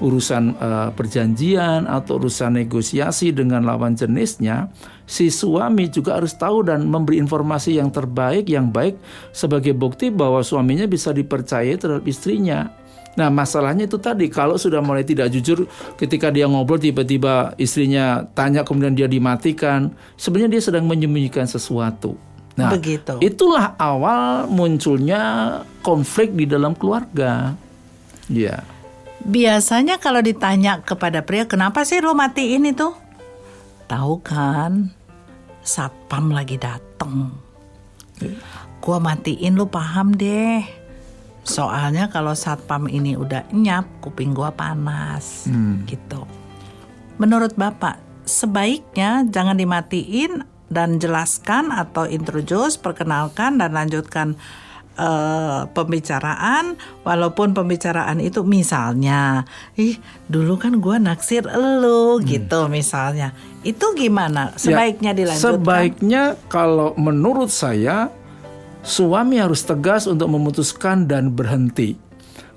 urusan 0.00 0.56
uh, 0.56 0.88
perjanjian 0.94 1.84
atau 1.84 2.16
urusan 2.22 2.56
negosiasi 2.56 3.36
dengan 3.36 3.68
lawan 3.68 3.98
jenisnya, 3.98 4.72
si 5.10 5.26
suami 5.26 5.90
juga 5.90 6.22
harus 6.22 6.38
tahu 6.38 6.70
dan 6.70 6.86
memberi 6.86 7.18
informasi 7.18 7.82
yang 7.82 7.90
terbaik, 7.90 8.46
yang 8.46 8.70
baik 8.70 8.94
sebagai 9.34 9.74
bukti 9.74 10.14
bahwa 10.14 10.38
suaminya 10.46 10.86
bisa 10.86 11.10
dipercaya 11.10 11.74
terhadap 11.74 12.06
istrinya. 12.06 12.70
Nah 13.18 13.26
masalahnya 13.26 13.90
itu 13.90 13.98
tadi 13.98 14.30
kalau 14.30 14.54
sudah 14.54 14.78
mulai 14.78 15.02
tidak 15.02 15.34
jujur 15.34 15.66
ketika 15.98 16.30
dia 16.30 16.46
ngobrol 16.46 16.78
tiba-tiba 16.78 17.58
istrinya 17.58 18.22
tanya 18.38 18.62
kemudian 18.62 18.94
dia 18.94 19.10
dimatikan 19.10 19.90
sebenarnya 20.14 20.54
dia 20.54 20.62
sedang 20.62 20.86
menyembunyikan 20.86 21.50
sesuatu. 21.50 22.14
Nah 22.54 22.70
Begitu. 22.70 23.18
itulah 23.18 23.74
awal 23.82 24.46
munculnya 24.46 25.58
konflik 25.82 26.38
di 26.38 26.46
dalam 26.46 26.78
keluarga. 26.78 27.58
Ya. 28.30 28.62
biasanya 29.26 29.98
kalau 29.98 30.22
ditanya 30.22 30.86
kepada 30.86 31.26
pria, 31.26 31.50
kenapa 31.50 31.82
sih 31.82 31.98
lo 31.98 32.14
matiin 32.14 32.62
itu? 32.70 32.94
Tahu 33.90 34.22
kan, 34.22 34.94
satpam 35.70 36.34
lagi 36.34 36.58
dateng. 36.58 37.30
Gua 38.82 38.98
matiin 38.98 39.54
lu 39.54 39.70
paham 39.70 40.18
deh. 40.18 40.66
Soalnya 41.46 42.10
kalau 42.10 42.34
satpam 42.34 42.90
ini 42.90 43.14
udah 43.14 43.46
nyap, 43.54 43.86
kuping 44.02 44.34
gua 44.34 44.50
panas, 44.50 45.46
gitu. 45.86 46.26
Menurut 47.22 47.54
bapak, 47.54 48.02
sebaiknya 48.26 49.24
jangan 49.30 49.54
dimatiin 49.54 50.42
dan 50.66 50.98
jelaskan 50.98 51.70
atau 51.70 52.10
introduce, 52.10 52.76
perkenalkan 52.76 53.62
dan 53.62 53.72
lanjutkan 53.78 54.34
eh, 54.98 55.60
pembicaraan, 55.70 56.74
walaupun 57.06 57.54
pembicaraan 57.54 58.18
itu 58.18 58.42
misalnya, 58.42 59.44
ih 59.78 59.98
dulu 60.26 60.58
kan 60.58 60.78
gua 60.82 60.98
naksir 60.98 61.46
elu 61.46 62.18
gitu 62.26 62.66
misalnya, 62.66 63.36
itu 63.62 63.86
gimana? 63.94 64.56
Sebaiknya 64.56 65.12
Ya, 65.12 65.18
dilanjutkan. 65.18 65.54
Sebaiknya 65.60 66.22
kalau 66.50 66.94
menurut 66.98 67.52
saya 67.52 68.10
suami 68.80 69.36
harus 69.36 69.62
tegas 69.64 70.08
untuk 70.08 70.28
memutuskan 70.32 71.04
dan 71.04 71.32
berhenti. 71.32 72.09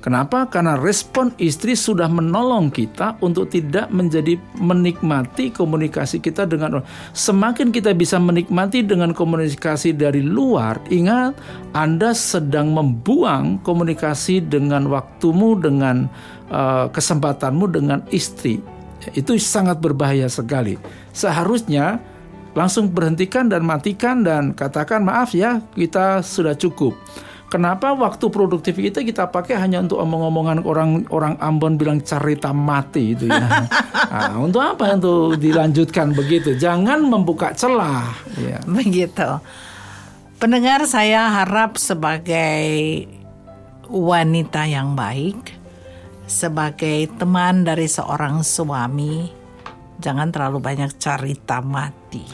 Kenapa? 0.04 0.52
Karena 0.52 0.76
respon 0.76 1.32
istri 1.40 1.80
sudah 1.80 2.12
menolong 2.12 2.68
kita 2.76 3.16
untuk 3.24 3.48
tidak 3.48 3.88
menjadi 3.88 4.36
menikmati 4.60 5.48
komunikasi 5.56 6.20
kita 6.20 6.44
dengan 6.44 6.84
orang. 6.84 6.88
Semakin 7.16 7.72
kita 7.72 7.96
bisa 7.96 8.20
menikmati 8.20 8.84
dengan 8.84 9.16
komunikasi 9.16 9.96
dari 9.96 10.20
luar, 10.20 10.84
ingat 10.92 11.40
Anda 11.72 12.12
sedang 12.12 12.76
membuang 12.76 13.64
komunikasi 13.64 14.44
dengan 14.44 14.92
waktumu, 14.92 15.56
dengan 15.56 16.12
eh, 16.52 16.86
kesempatanmu 16.92 17.72
dengan 17.72 18.04
istri. 18.12 18.60
Itu 19.16 19.40
sangat 19.40 19.80
berbahaya 19.80 20.28
sekali. 20.28 20.76
Seharusnya 21.16 22.04
langsung 22.60 22.92
berhentikan 22.92 23.48
dan 23.48 23.64
matikan 23.64 24.20
dan 24.20 24.52
katakan 24.52 25.00
maaf 25.08 25.32
ya 25.32 25.64
kita 25.80 26.20
sudah 26.20 26.60
cukup. 26.60 26.92
Kenapa 27.54 27.94
waktu 27.94 28.34
produktif 28.34 28.82
kita 28.82 29.06
kita 29.06 29.30
pakai 29.30 29.62
hanya 29.62 29.86
untuk 29.86 30.02
omong-omongan 30.02 30.66
orang 30.66 31.06
orang 31.14 31.38
Ambon 31.38 31.78
bilang 31.78 32.02
cerita 32.02 32.50
mati 32.50 33.14
itu 33.14 33.30
ya. 33.30 33.70
Nah, 34.10 34.42
untuk 34.50 34.66
apa 34.66 34.98
untuk 34.98 35.38
dilanjutkan 35.38 36.18
begitu? 36.18 36.58
Jangan 36.58 37.06
membuka 37.06 37.54
celah. 37.54 38.10
Ya. 38.42 38.58
Begitu. 38.66 39.38
Pendengar 40.42 40.82
saya 40.90 41.30
harap 41.30 41.78
sebagai 41.78 43.06
wanita 43.86 44.66
yang 44.66 44.98
baik, 44.98 45.54
sebagai 46.26 47.06
teman 47.22 47.62
dari 47.62 47.86
seorang 47.86 48.42
suami, 48.42 49.30
jangan 50.04 50.28
terlalu 50.36 50.60
banyak 50.60 50.92
cerita 51.00 51.64
mati. 51.64 52.20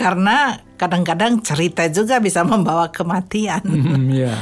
Karena 0.00 0.58
kadang-kadang 0.74 1.38
cerita 1.46 1.86
juga 1.86 2.18
bisa 2.18 2.42
membawa 2.42 2.90
kematian. 2.90 3.62
Hmm, 3.62 4.10
ya. 4.10 4.34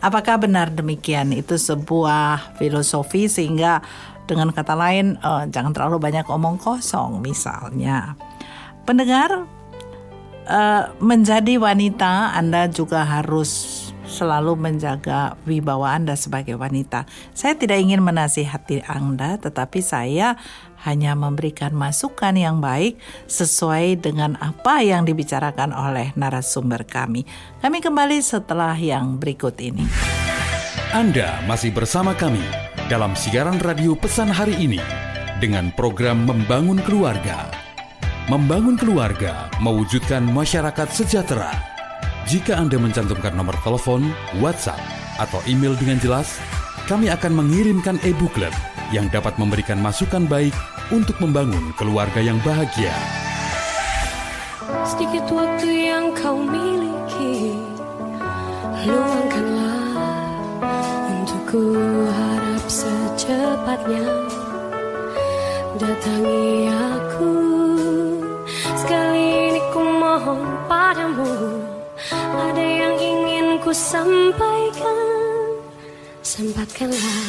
Apakah 0.00 0.40
benar 0.40 0.72
demikian? 0.72 1.36
Itu 1.36 1.60
sebuah 1.60 2.56
filosofi 2.56 3.28
sehingga 3.28 3.84
dengan 4.24 4.48
kata 4.48 4.72
lain 4.72 5.20
eh, 5.20 5.44
jangan 5.52 5.76
terlalu 5.76 6.00
banyak 6.00 6.24
omong 6.24 6.56
kosong 6.56 7.20
misalnya. 7.20 8.16
Pendengar 8.88 9.44
eh, 10.48 10.84
menjadi 11.04 11.60
wanita 11.60 12.32
Anda 12.32 12.72
juga 12.72 13.04
harus 13.04 13.89
selalu 14.10 14.58
menjaga 14.58 15.38
wibawa 15.46 15.94
Anda 15.94 16.18
sebagai 16.18 16.58
wanita. 16.58 17.06
Saya 17.30 17.54
tidak 17.54 17.78
ingin 17.78 18.02
menasihati 18.02 18.82
Anda, 18.84 19.38
tetapi 19.38 19.78
saya 19.78 20.34
hanya 20.82 21.14
memberikan 21.14 21.70
masukan 21.70 22.34
yang 22.34 22.58
baik 22.58 22.98
sesuai 23.30 24.02
dengan 24.02 24.34
apa 24.42 24.82
yang 24.82 25.06
dibicarakan 25.06 25.70
oleh 25.70 26.10
narasumber 26.18 26.82
kami. 26.82 27.22
Kami 27.62 27.78
kembali 27.78 28.18
setelah 28.18 28.74
yang 28.74 29.22
berikut 29.22 29.54
ini. 29.62 29.86
Anda 30.90 31.38
masih 31.46 31.70
bersama 31.70 32.18
kami 32.18 32.42
dalam 32.90 33.14
siaran 33.14 33.62
radio 33.62 33.94
pesan 33.94 34.26
hari 34.26 34.58
ini 34.58 34.82
dengan 35.38 35.70
program 35.78 36.26
Membangun 36.26 36.82
Keluarga. 36.82 37.46
Membangun 38.26 38.74
keluarga 38.74 39.50
mewujudkan 39.58 40.22
masyarakat 40.22 40.86
sejahtera. 40.90 41.69
Jika 42.30 42.54
Anda 42.54 42.78
mencantumkan 42.78 43.34
nomor 43.34 43.58
telepon, 43.66 44.06
WhatsApp, 44.38 44.78
atau 45.18 45.42
email 45.50 45.74
dengan 45.74 45.98
jelas, 45.98 46.38
kami 46.86 47.10
akan 47.10 47.42
mengirimkan 47.42 47.98
e-booklet 48.06 48.54
yang 48.94 49.10
dapat 49.10 49.34
memberikan 49.34 49.82
masukan 49.82 50.30
baik 50.30 50.54
untuk 50.94 51.18
membangun 51.18 51.74
keluarga 51.74 52.22
yang 52.22 52.38
bahagia. 52.46 52.94
Sedikit 54.86 55.26
waktu 55.26 55.90
yang 55.90 56.14
kau 56.14 56.38
miliki 56.38 57.58
Luangkanlah 58.86 59.98
Untuk 61.10 61.42
ku 61.50 61.74
harap 62.06 62.64
secepatnya 62.70 64.06
Datangi 65.74 66.70
aku 66.70 67.34
Sekali 68.78 69.50
ini 69.50 69.60
ku 69.74 69.82
mohon 69.82 70.46
padamu 70.70 71.69
Ada 72.10 72.58
yang 72.58 72.98
ingin 72.98 73.62
ku 73.62 73.70
sampaikan? 73.70 75.62
Sempatkanlah 76.26 77.22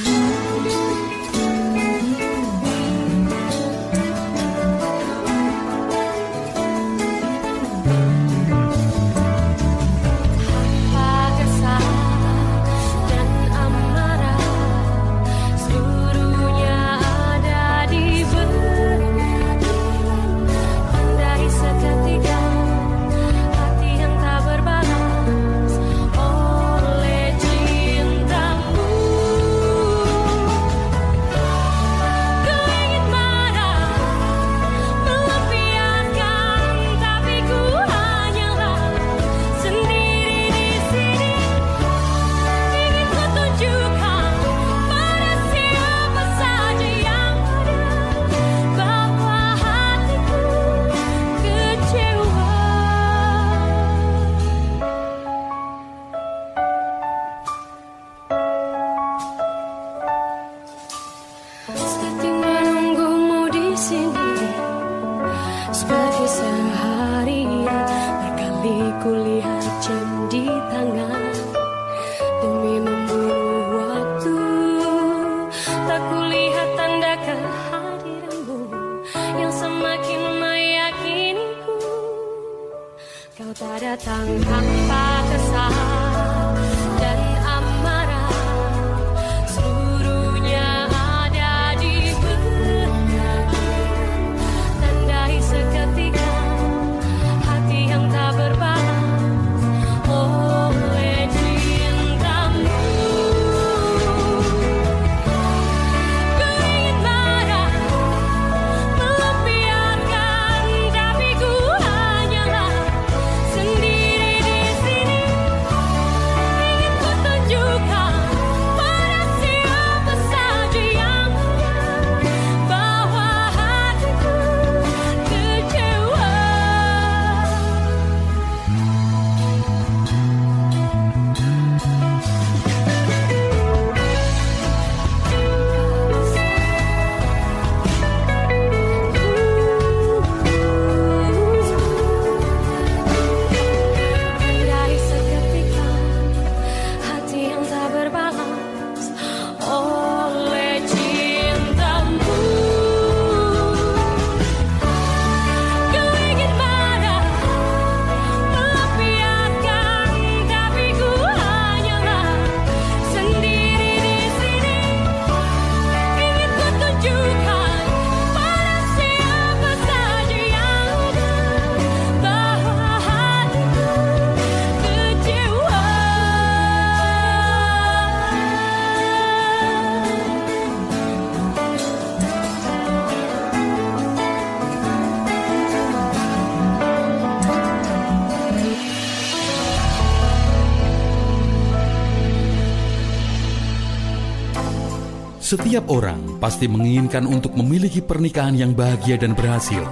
Setiap 195.51 195.91
orang 195.91 196.39
pasti 196.39 196.63
menginginkan 196.63 197.27
untuk 197.27 197.51
memiliki 197.59 197.99
pernikahan 197.99 198.55
yang 198.55 198.71
bahagia 198.71 199.19
dan 199.19 199.35
berhasil. 199.35 199.83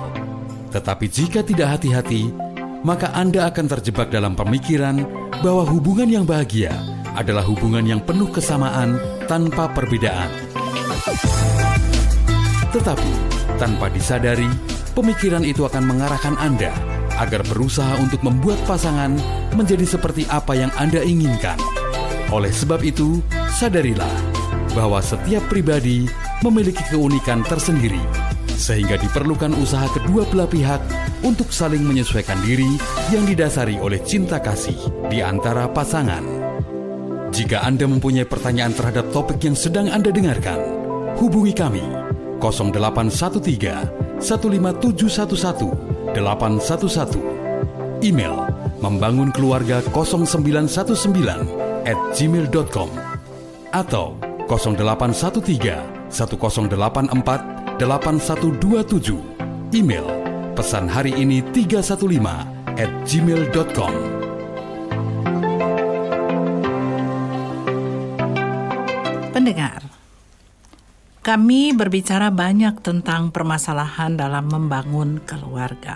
Tetapi 0.72 1.12
jika 1.12 1.44
tidak 1.44 1.76
hati-hati, 1.76 2.32
maka 2.88 3.12
Anda 3.12 3.52
akan 3.52 3.68
terjebak 3.68 4.08
dalam 4.08 4.40
pemikiran 4.40 5.04
bahwa 5.44 5.68
hubungan 5.68 6.08
yang 6.08 6.24
bahagia 6.24 6.72
adalah 7.12 7.44
hubungan 7.44 7.84
yang 7.84 8.00
penuh 8.00 8.32
kesamaan 8.32 9.04
tanpa 9.28 9.68
perbedaan. 9.76 10.32
Tetapi, 12.72 13.12
tanpa 13.60 13.92
disadari, 13.92 14.48
pemikiran 14.96 15.44
itu 15.44 15.68
akan 15.68 15.84
mengarahkan 15.92 16.40
Anda 16.40 16.72
agar 17.20 17.44
berusaha 17.44 18.00
untuk 18.00 18.24
membuat 18.24 18.64
pasangan 18.64 19.12
menjadi 19.60 19.84
seperti 19.84 20.24
apa 20.32 20.56
yang 20.56 20.72
Anda 20.80 21.04
inginkan. 21.04 21.60
Oleh 22.32 22.56
sebab 22.56 22.80
itu, 22.80 23.20
sadarilah 23.60 24.29
bahwa 24.74 25.02
setiap 25.04 25.46
pribadi 25.50 26.06
memiliki 26.46 26.82
keunikan 26.90 27.42
tersendiri, 27.46 28.02
sehingga 28.54 29.00
diperlukan 29.00 29.56
usaha 29.58 29.88
kedua 29.96 30.28
belah 30.28 30.50
pihak 30.50 30.82
untuk 31.24 31.52
saling 31.52 31.84
menyesuaikan 31.84 32.40
diri 32.44 32.80
yang 33.10 33.24
didasari 33.26 33.80
oleh 33.80 34.00
cinta 34.04 34.40
kasih 34.40 34.78
di 35.08 35.24
antara 35.24 35.68
pasangan. 35.70 36.24
Jika 37.30 37.62
Anda 37.62 37.86
mempunyai 37.86 38.26
pertanyaan 38.26 38.74
terhadap 38.74 39.14
topik 39.14 39.40
yang 39.46 39.54
sedang 39.54 39.88
Anda 39.94 40.10
dengarkan, 40.10 40.60
hubungi 41.22 41.54
kami 41.54 41.84
0813 42.42 44.20
15711 44.20 46.16
811 46.16 47.40
Email 48.00 48.48
membangun 48.80 49.30
keluarga 49.36 49.84
0919 49.92 51.52
at 51.84 52.00
gmail.com 52.16 52.90
atau 53.76 54.16
0813 54.50 56.10
1084 56.10 57.78
8127 57.78 59.70
Email 59.70 60.08
pesan 60.58 60.90
hari 60.90 61.14
ini 61.14 61.46
315 61.54 62.82
at 62.82 62.90
gmail.com 63.06 63.94
Pendengar, 69.30 69.88
kami 71.24 71.72
berbicara 71.72 72.28
banyak 72.28 72.84
tentang 72.84 73.32
permasalahan 73.32 74.20
dalam 74.20 74.52
membangun 74.52 75.24
keluarga. 75.24 75.96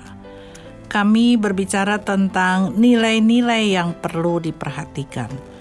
Kami 0.88 1.36
berbicara 1.36 2.00
tentang 2.00 2.78
nilai-nilai 2.80 3.74
yang 3.74 3.98
perlu 4.00 4.40
diperhatikan. 4.40 5.53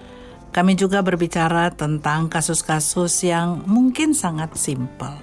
Kami 0.53 0.77
juga 0.77 1.01
berbicara 1.01 1.73
tentang 1.73 2.29
kasus-kasus 2.29 3.25
yang 3.25 3.65
mungkin 3.65 4.13
sangat 4.13 4.53
simpel. 4.61 5.17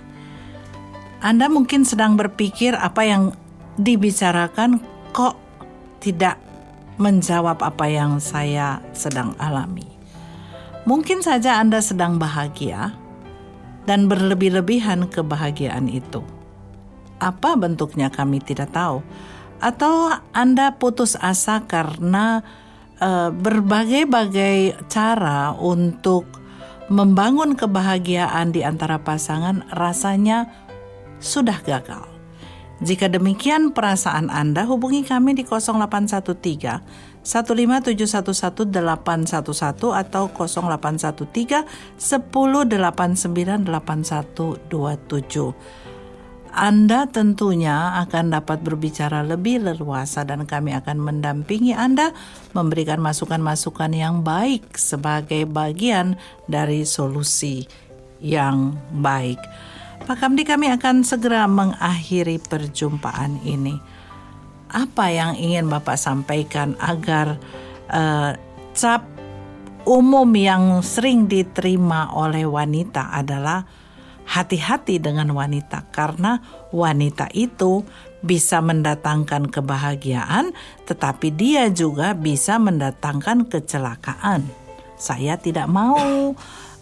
Anda 1.21 1.45
mungkin 1.45 1.85
sedang 1.85 2.17
berpikir 2.17 2.73
apa 2.73 3.05
yang 3.05 3.37
dibicarakan 3.77 4.81
kok 5.13 5.37
tidak 6.01 6.41
menjawab 6.97 7.61
apa 7.61 7.85
yang 7.85 8.17
saya 8.17 8.81
sedang 8.97 9.37
alami. 9.37 9.85
Mungkin 10.89 11.21
saja 11.21 11.61
Anda 11.61 11.85
sedang 11.85 12.17
bahagia 12.17 12.97
dan 13.85 14.09
berlebih-lebihan 14.09 15.05
kebahagiaan 15.13 15.87
itu. 15.93 16.25
Apa 17.21 17.53
bentuknya 17.53 18.09
kami 18.09 18.41
tidak 18.41 18.73
tahu. 18.73 19.05
Atau 19.61 20.09
Anda 20.33 20.73
putus 20.79 21.19
asa 21.19 21.67
karena 21.67 22.41
eh, 22.99 23.31
berbagai-bagai 23.31 24.75
cara 24.91 25.55
untuk 25.55 26.27
membangun 26.89 27.53
kebahagiaan 27.53 28.51
di 28.51 28.65
antara 28.65 28.97
pasangan 29.01 29.63
rasanya 29.73 30.49
sudah 31.21 31.61
gagal. 31.61 32.19
Jika 32.79 33.11
demikian 33.11 33.75
perasaan 33.75 34.31
Anda, 34.31 34.63
hubungi 34.63 35.03
kami 35.03 35.35
di 35.35 35.43
0813 35.43 36.79
15711 37.27 38.71
811 38.71 39.91
atau 39.91 40.31
0813 40.31 41.67
1089 41.99 43.67
8127. 43.67 45.88
Anda 46.49 47.05
tentunya 47.09 47.97
akan 48.05 48.33
dapat 48.33 48.65
berbicara 48.65 49.21
lebih 49.21 49.61
leluasa 49.61 50.25
dan 50.25 50.49
kami 50.49 50.73
akan 50.73 50.97
mendampingi 50.97 51.77
Anda 51.77 52.11
memberikan 52.57 52.97
masukan-masukan 52.99 53.93
yang 53.93 54.25
baik 54.25 54.73
sebagai 54.75 55.45
bagian 55.45 56.17
dari 56.49 56.83
solusi 56.83 57.69
yang 58.19 58.75
baik. 58.99 59.39
Pak 60.09 60.17
Kamdi 60.25 60.41
kami 60.41 60.73
akan 60.73 61.05
segera 61.05 61.45
mengakhiri 61.45 62.41
perjumpaan 62.41 63.39
ini. 63.45 63.77
Apa 64.69 65.09
yang 65.09 65.33
ingin 65.37 65.69
Bapak 65.69 65.97
sampaikan 65.97 66.77
agar 66.81 67.37
eh, 67.89 68.33
cap 68.73 69.05
umum 69.89 70.29
yang 70.37 70.85
sering 70.85 71.25
diterima 71.25 72.13
oleh 72.13 72.45
wanita 72.45 73.09
adalah 73.09 73.65
hati-hati 74.29 75.01
dengan 75.01 75.33
wanita 75.33 75.89
karena 75.89 76.37
wanita 76.69 77.33
itu 77.33 77.81
bisa 78.21 78.61
mendatangkan 78.61 79.49
kebahagiaan 79.49 80.53
tetapi 80.85 81.33
dia 81.33 81.65
juga 81.73 82.13
bisa 82.13 82.61
mendatangkan 82.61 83.49
kecelakaan. 83.49 84.45
Saya 84.99 85.39
tidak 85.41 85.65
mau 85.65 86.35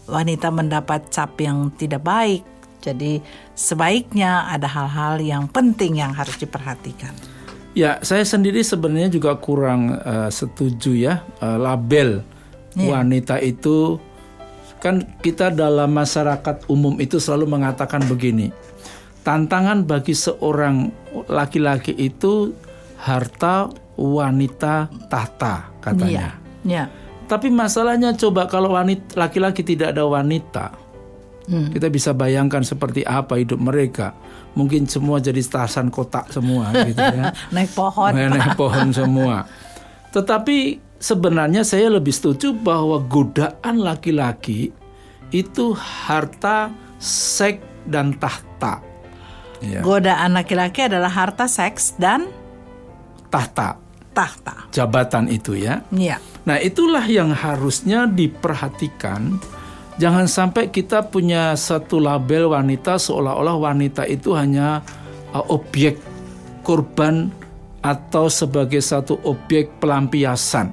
wanita 0.10 0.52
mendapat 0.52 1.08
cap 1.08 1.40
yang 1.40 1.72
tidak 1.80 2.04
baik. 2.04 2.44
Jadi 2.84 3.24
sebaiknya 3.56 4.52
ada 4.52 4.68
hal-hal 4.68 5.24
yang 5.24 5.48
penting 5.48 6.04
yang 6.04 6.12
harus 6.12 6.36
diperhatikan. 6.36 7.16
Ya, 7.78 8.02
saya 8.02 8.26
sendiri 8.26 8.66
sebenarnya 8.66 9.14
juga 9.14 9.38
kurang 9.38 9.94
eh, 9.94 10.30
setuju 10.34 10.92
ya 10.98 11.22
eh, 11.40 11.58
label 11.62 12.26
Iya. 12.78 12.94
wanita 12.94 13.42
itu 13.42 13.98
kan 14.78 15.04
kita 15.22 15.50
dalam 15.50 15.90
masyarakat 15.94 16.70
umum 16.70 16.98
itu 17.02 17.18
selalu 17.18 17.50
mengatakan 17.50 18.06
begini. 18.06 18.54
Tantangan 19.26 19.84
bagi 19.84 20.16
seorang 20.16 20.88
laki-laki 21.28 21.92
itu 21.98 22.56
harta 23.02 23.68
wanita 24.00 24.88
tahta 25.12 25.68
katanya. 25.84 26.40
Ya. 26.64 26.88
Tapi 27.28 27.52
masalahnya 27.52 28.16
coba 28.16 28.48
kalau 28.48 28.72
wanita 28.72 29.20
laki-laki 29.20 29.60
tidak 29.60 29.92
ada 29.92 30.08
wanita, 30.08 30.72
Hmm. 31.48 31.72
kita 31.72 31.88
bisa 31.88 32.12
bayangkan 32.12 32.60
seperti 32.60 33.08
apa 33.08 33.40
hidup 33.40 33.56
mereka. 33.60 34.12
Mungkin 34.52 34.84
semua 34.84 35.24
jadi 35.24 35.40
tasan 35.40 35.88
kotak 35.88 36.28
semua 36.28 36.76
gitu 36.84 37.00
ya. 37.00 37.32
Naik 37.56 37.72
pohon. 37.72 38.12
Naik 38.12 38.60
pohon 38.60 38.92
semua. 38.92 39.48
Tetapi 40.12 40.87
sebenarnya 40.98 41.62
saya 41.62 41.90
lebih 41.94 42.14
setuju 42.14 42.54
bahwa 42.54 43.02
godaan 43.02 43.82
laki-laki 43.82 44.74
itu 45.30 45.76
harta, 45.78 46.72
seks 47.02 47.62
dan 47.88 48.16
tahta. 48.16 48.84
Ya, 49.58 49.82
Godaan 49.82 50.38
laki-laki 50.38 50.86
adalah 50.86 51.10
harta 51.10 51.50
seks 51.50 51.98
dan 51.98 52.30
tahta, 53.34 53.82
tahta. 54.14 54.70
jabatan 54.70 55.26
itu 55.34 55.58
ya. 55.58 55.82
Ya. 55.90 56.22
Nah, 56.46 56.62
itulah 56.62 57.04
yang 57.10 57.34
harusnya 57.34 58.06
diperhatikan. 58.06 59.42
Jangan 59.98 60.30
sampai 60.30 60.70
kita 60.70 61.10
punya 61.10 61.58
satu 61.58 61.98
label 61.98 62.54
wanita 62.54 63.02
seolah-olah 63.02 63.58
wanita 63.58 64.06
itu 64.06 64.38
hanya 64.38 64.86
uh, 65.34 65.42
objek 65.50 65.98
korban 66.62 67.34
atau 67.82 68.30
sebagai 68.30 68.78
satu 68.78 69.18
objek 69.26 69.82
pelampiasan. 69.82 70.70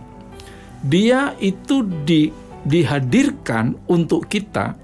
Dia 0.84 1.32
itu 1.40 1.80
di, 2.04 2.28
dihadirkan 2.68 3.72
untuk 3.88 4.28
kita 4.28 4.76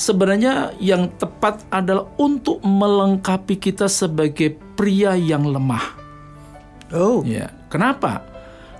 sebenarnya 0.00 0.72
yang 0.80 1.12
tepat 1.20 1.60
adalah 1.68 2.08
untuk 2.16 2.64
melengkapi 2.64 3.60
kita 3.60 3.84
sebagai 3.84 4.56
pria 4.72 5.12
yang 5.12 5.44
lemah. 5.44 5.84
Oh. 6.96 7.20
Ya, 7.22 7.52
kenapa? 7.68 8.24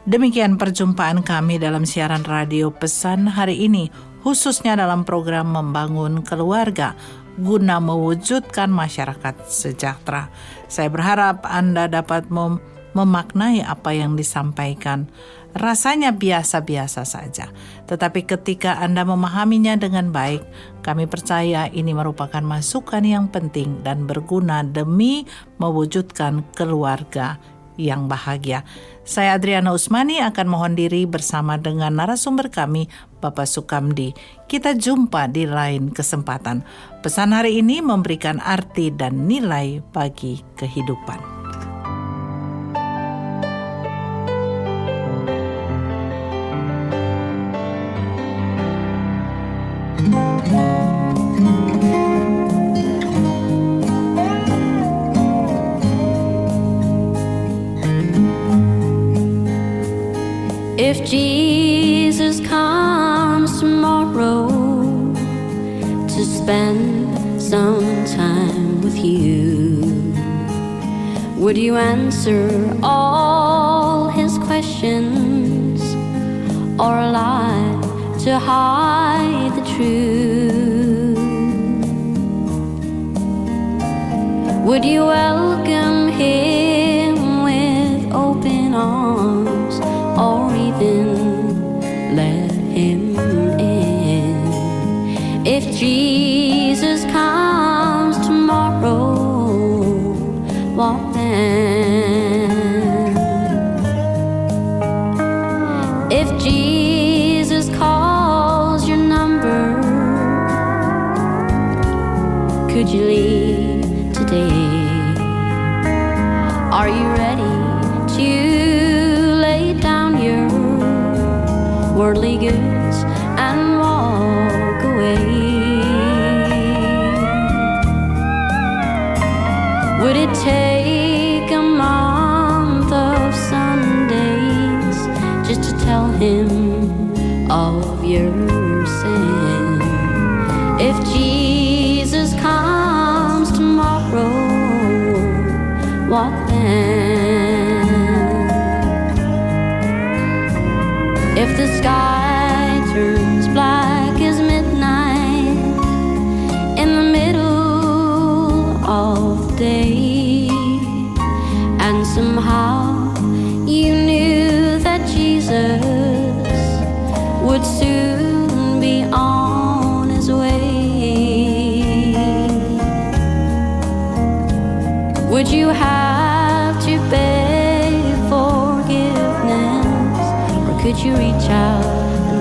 Demikian 0.10 0.58
perjumpaan 0.58 1.22
kami 1.22 1.62
dalam 1.62 1.86
siaran 1.86 2.26
radio 2.26 2.74
pesan 2.74 3.30
hari 3.30 3.70
ini, 3.70 3.94
khususnya 4.26 4.74
dalam 4.74 5.06
program 5.06 5.54
Membangun 5.54 6.26
Keluarga 6.26 6.98
guna 7.38 7.78
mewujudkan 7.78 8.68
masyarakat 8.74 9.46
sejahtera. 9.48 10.34
Saya 10.66 10.90
berharap 10.90 11.46
Anda 11.46 11.86
dapat 11.88 12.28
mem- 12.28 12.60
memaknai 12.98 13.62
apa 13.64 13.94
yang 13.94 14.18
disampaikan. 14.18 15.08
Rasanya 15.60 16.16
biasa-biasa 16.16 17.04
saja, 17.04 17.52
tetapi 17.84 18.24
ketika 18.24 18.80
Anda 18.80 19.04
memahaminya 19.04 19.76
dengan 19.76 20.08
baik, 20.08 20.40
kami 20.88 21.04
percaya 21.04 21.68
ini 21.68 21.92
merupakan 21.92 22.40
masukan 22.40 23.04
yang 23.04 23.28
penting 23.28 23.84
dan 23.84 24.08
berguna 24.08 24.64
demi 24.64 25.28
mewujudkan 25.60 26.48
keluarga 26.56 27.36
yang 27.76 28.08
bahagia. 28.08 28.64
Saya 29.04 29.36
Adriana 29.36 29.76
Usmani 29.76 30.24
akan 30.24 30.48
mohon 30.48 30.74
diri 30.80 31.04
bersama 31.04 31.60
dengan 31.60 31.92
narasumber 31.92 32.48
kami, 32.48 32.88
Bapak 33.20 33.44
Sukamdi. 33.44 34.16
Kita 34.48 34.76
jumpa 34.80 35.28
di 35.28 35.44
lain 35.44 35.92
kesempatan. 35.92 36.64
Pesan 37.04 37.36
hari 37.36 37.60
ini 37.60 37.84
memberikan 37.84 38.40
arti 38.40 38.96
dan 38.96 39.28
nilai 39.28 39.84
bagi 39.92 40.40
kehidupan. 40.56 41.20
If 60.92 61.06
Jesus 61.06 62.40
comes 62.48 63.60
tomorrow 63.60 64.48
to 66.14 66.22
spend 66.26 67.40
some 67.40 67.86
time 68.06 68.82
with 68.82 68.98
you, 68.98 69.84
would 71.38 71.60
you 71.60 71.76
answer 71.76 72.76
all 72.82 74.10
his 74.10 74.40
questions 74.40 75.80
or 76.80 76.96
lie 77.20 77.70
to 78.24 78.40
hide 78.40 79.52
the 79.58 79.66
truth? 79.76 81.20
Would 84.66 84.84
you 84.84 85.02
welcome 85.06 86.08
him 86.08 86.49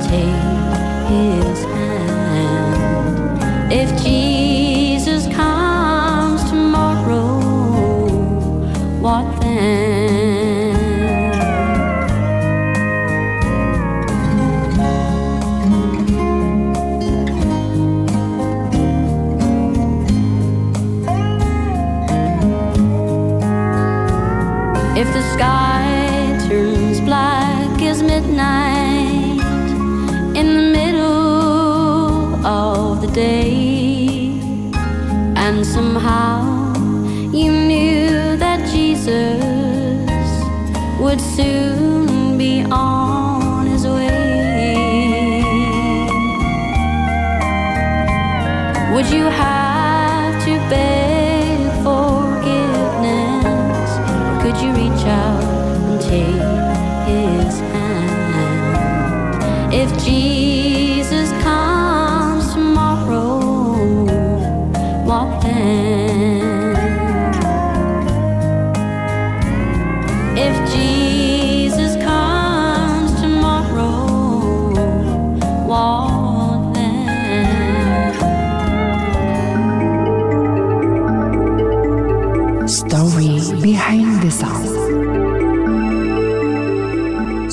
take 0.09 0.47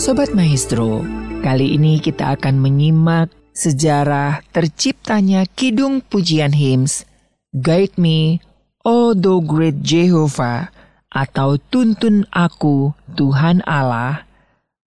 Sobat 0.05 0.37
Maestro, 0.37 1.01
kali 1.41 1.81
ini 1.81 1.97
kita 1.97 2.37
akan 2.37 2.61
menyimak 2.61 3.33
sejarah 3.57 4.45
terciptanya 4.53 5.49
Kidung 5.49 5.97
Pujian 5.97 6.53
Hymns 6.53 7.09
Guide 7.49 7.97
Me, 7.97 8.37
O 8.85 9.17
Thou 9.17 9.41
Great 9.41 9.81
Jehovah 9.81 10.69
atau 11.09 11.57
Tuntun 11.57 12.29
Aku 12.29 12.93
Tuhan 13.17 13.65
Allah 13.65 14.29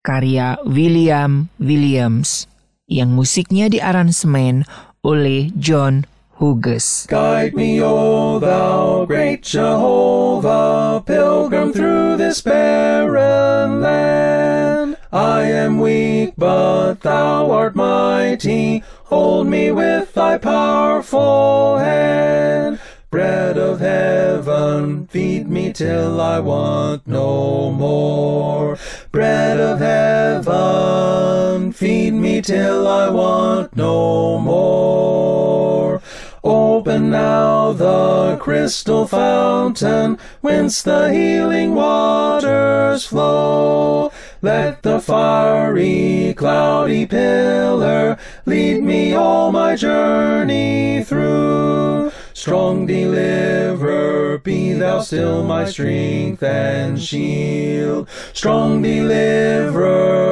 karya 0.06 0.62
William 0.70 1.50
Williams 1.58 2.46
yang 2.86 3.10
musiknya 3.10 3.74
diaransemen 3.74 4.70
oleh 5.02 5.50
John 5.58 6.06
Hughes. 6.40 7.08
Guide 7.10 7.56
me, 7.56 7.82
O 7.82 8.38
thou 8.38 9.06
great 9.06 9.42
Jehovah, 9.42 11.04
pilgrim 11.04 11.74
through 11.74 12.18
this 12.18 12.42
barren 12.42 13.82
land. 13.82 14.98
I 15.12 15.44
am 15.44 15.80
weak, 15.80 16.34
but 16.38 17.02
thou 17.02 17.50
art 17.50 17.76
mighty. 17.76 18.84
Hold 19.06 19.48
me 19.48 19.72
with 19.72 20.14
thy 20.14 20.38
powerful 20.38 21.80
hand. 21.80 22.80
Bread 23.10 23.58
of 23.58 23.80
heaven, 23.80 25.08
feed 25.08 25.48
me 25.48 25.74
till 25.74 26.22
I 26.22 26.40
want 26.40 27.08
no 27.08 27.72
more. 27.72 28.78
Bread 29.12 29.60
of 29.60 29.80
heaven, 29.80 31.72
feed 31.72 32.14
me 32.14 32.42
till 32.42 32.88
I 32.88 33.10
want 33.10 33.76
no 33.76 34.38
more. 34.38 36.02
Open 36.44 37.10
now 37.10 37.74
the 37.74 38.38
crystal 38.38 39.08
fountain, 39.08 40.20
whence 40.42 40.84
the 40.84 41.12
healing 41.12 41.74
waters 41.74 43.06
flow. 43.06 44.12
Let 44.42 44.84
the 44.84 45.00
fiery, 45.00 46.36
cloudy 46.38 47.08
pillar 47.08 48.20
lead 48.46 48.84
me 48.84 49.14
all 49.14 49.52
my 49.52 49.76
journey 49.76 51.04
through. 51.04 52.12
Strong 52.34 52.86
deliverer, 52.86 54.38
be 54.38 54.74
thou 54.74 55.00
still 55.02 55.44
my 55.44 55.66
strength 55.66 56.44
and 56.44 57.02
shield. 57.02 58.08
Strong 58.34 58.84
deliverer, 58.84 60.24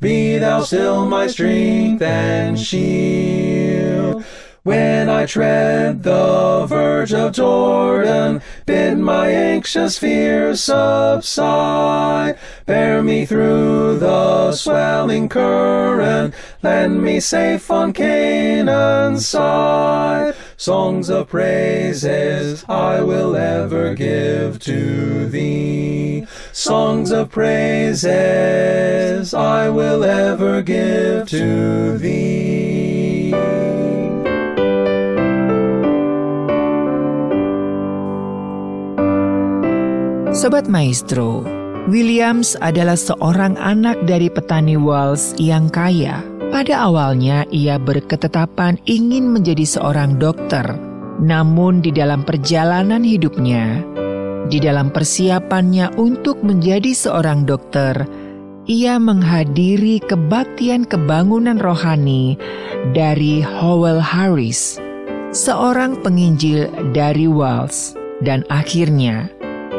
be 0.00 0.38
thou 0.38 0.62
still 0.62 1.06
my 1.06 1.28
strength 1.28 2.02
and 2.02 2.58
shield. 2.58 4.24
When 4.62 5.08
I 5.08 5.24
tread 5.24 6.02
the 6.02 6.66
verge 6.66 7.14
of 7.14 7.32
Jordan, 7.32 8.42
bid 8.66 8.98
my 8.98 9.28
anxious 9.28 9.98
fears 9.98 10.62
subside. 10.62 12.38
Bear 12.66 13.02
me 13.02 13.24
through 13.24 14.00
the 14.00 14.52
swelling 14.52 15.30
current, 15.30 16.34
land 16.62 17.02
me 17.02 17.20
safe 17.20 17.70
on 17.70 17.94
Canaan's 17.94 19.26
side. 19.26 20.34
Songs 20.58 21.08
of 21.08 21.30
praises 21.30 22.62
I 22.68 23.00
will 23.00 23.34
ever 23.36 23.94
give 23.94 24.58
to 24.58 25.26
thee. 25.26 26.26
Songs 26.52 27.12
of 27.12 27.30
praises 27.30 28.12
I 29.32 29.70
will 29.70 30.04
ever 30.04 30.60
give 30.60 31.30
to 31.30 31.96
thee. 31.96 32.99
Sobat 40.40 40.72
Maestro, 40.72 41.44
Williams 41.92 42.56
adalah 42.64 42.96
seorang 42.96 43.60
anak 43.60 44.00
dari 44.08 44.32
petani 44.32 44.72
Wales 44.72 45.36
yang 45.36 45.68
kaya. 45.68 46.24
Pada 46.48 46.88
awalnya 46.88 47.44
ia 47.52 47.76
berketetapan 47.76 48.80
ingin 48.88 49.36
menjadi 49.36 49.68
seorang 49.68 50.16
dokter. 50.16 50.64
Namun 51.20 51.84
di 51.84 51.92
dalam 51.92 52.24
perjalanan 52.24 53.04
hidupnya, 53.04 53.84
di 54.48 54.56
dalam 54.56 54.88
persiapannya 54.88 56.00
untuk 56.00 56.40
menjadi 56.40 56.96
seorang 56.96 57.44
dokter, 57.44 58.08
ia 58.64 58.96
menghadiri 58.96 60.00
kebaktian 60.08 60.88
kebangunan 60.88 61.60
rohani 61.60 62.40
dari 62.96 63.44
Howell 63.44 64.00
Harris, 64.00 64.80
seorang 65.36 66.00
penginjil 66.00 66.72
dari 66.96 67.28
Wales. 67.28 67.92
Dan 68.24 68.40
akhirnya, 68.48 69.28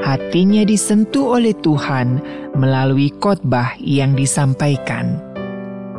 hatinya 0.02 0.66
disentuh 0.66 1.38
oleh 1.38 1.54
Tuhan 1.62 2.20
melalui 2.58 3.14
khotbah 3.22 3.78
yang 3.78 4.18
disampaikan, 4.18 5.22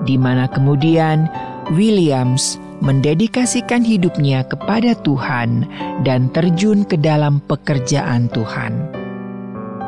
di 0.05 0.19
mana 0.19 0.51
kemudian 0.51 1.31
Williams 1.73 2.59
mendedikasikan 2.83 3.87
hidupnya 3.87 4.43
kepada 4.43 4.99
Tuhan 5.07 5.71
dan 6.03 6.29
terjun 6.35 6.83
ke 6.83 6.99
dalam 6.99 7.39
pekerjaan 7.47 8.27
Tuhan. 8.35 8.75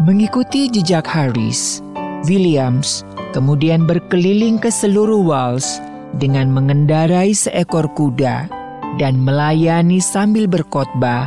Mengikuti 0.06 0.70
jejak 0.70 1.06
Harris, 1.10 1.82
Williams 2.30 3.02
kemudian 3.34 3.82
berkeliling 3.82 4.62
ke 4.62 4.70
seluruh 4.70 5.26
Wales 5.26 5.82
dengan 6.22 6.54
mengendarai 6.54 7.34
seekor 7.34 7.90
kuda 7.98 8.46
dan 9.02 9.18
melayani 9.18 9.98
sambil 9.98 10.46
berkhotbah 10.46 11.26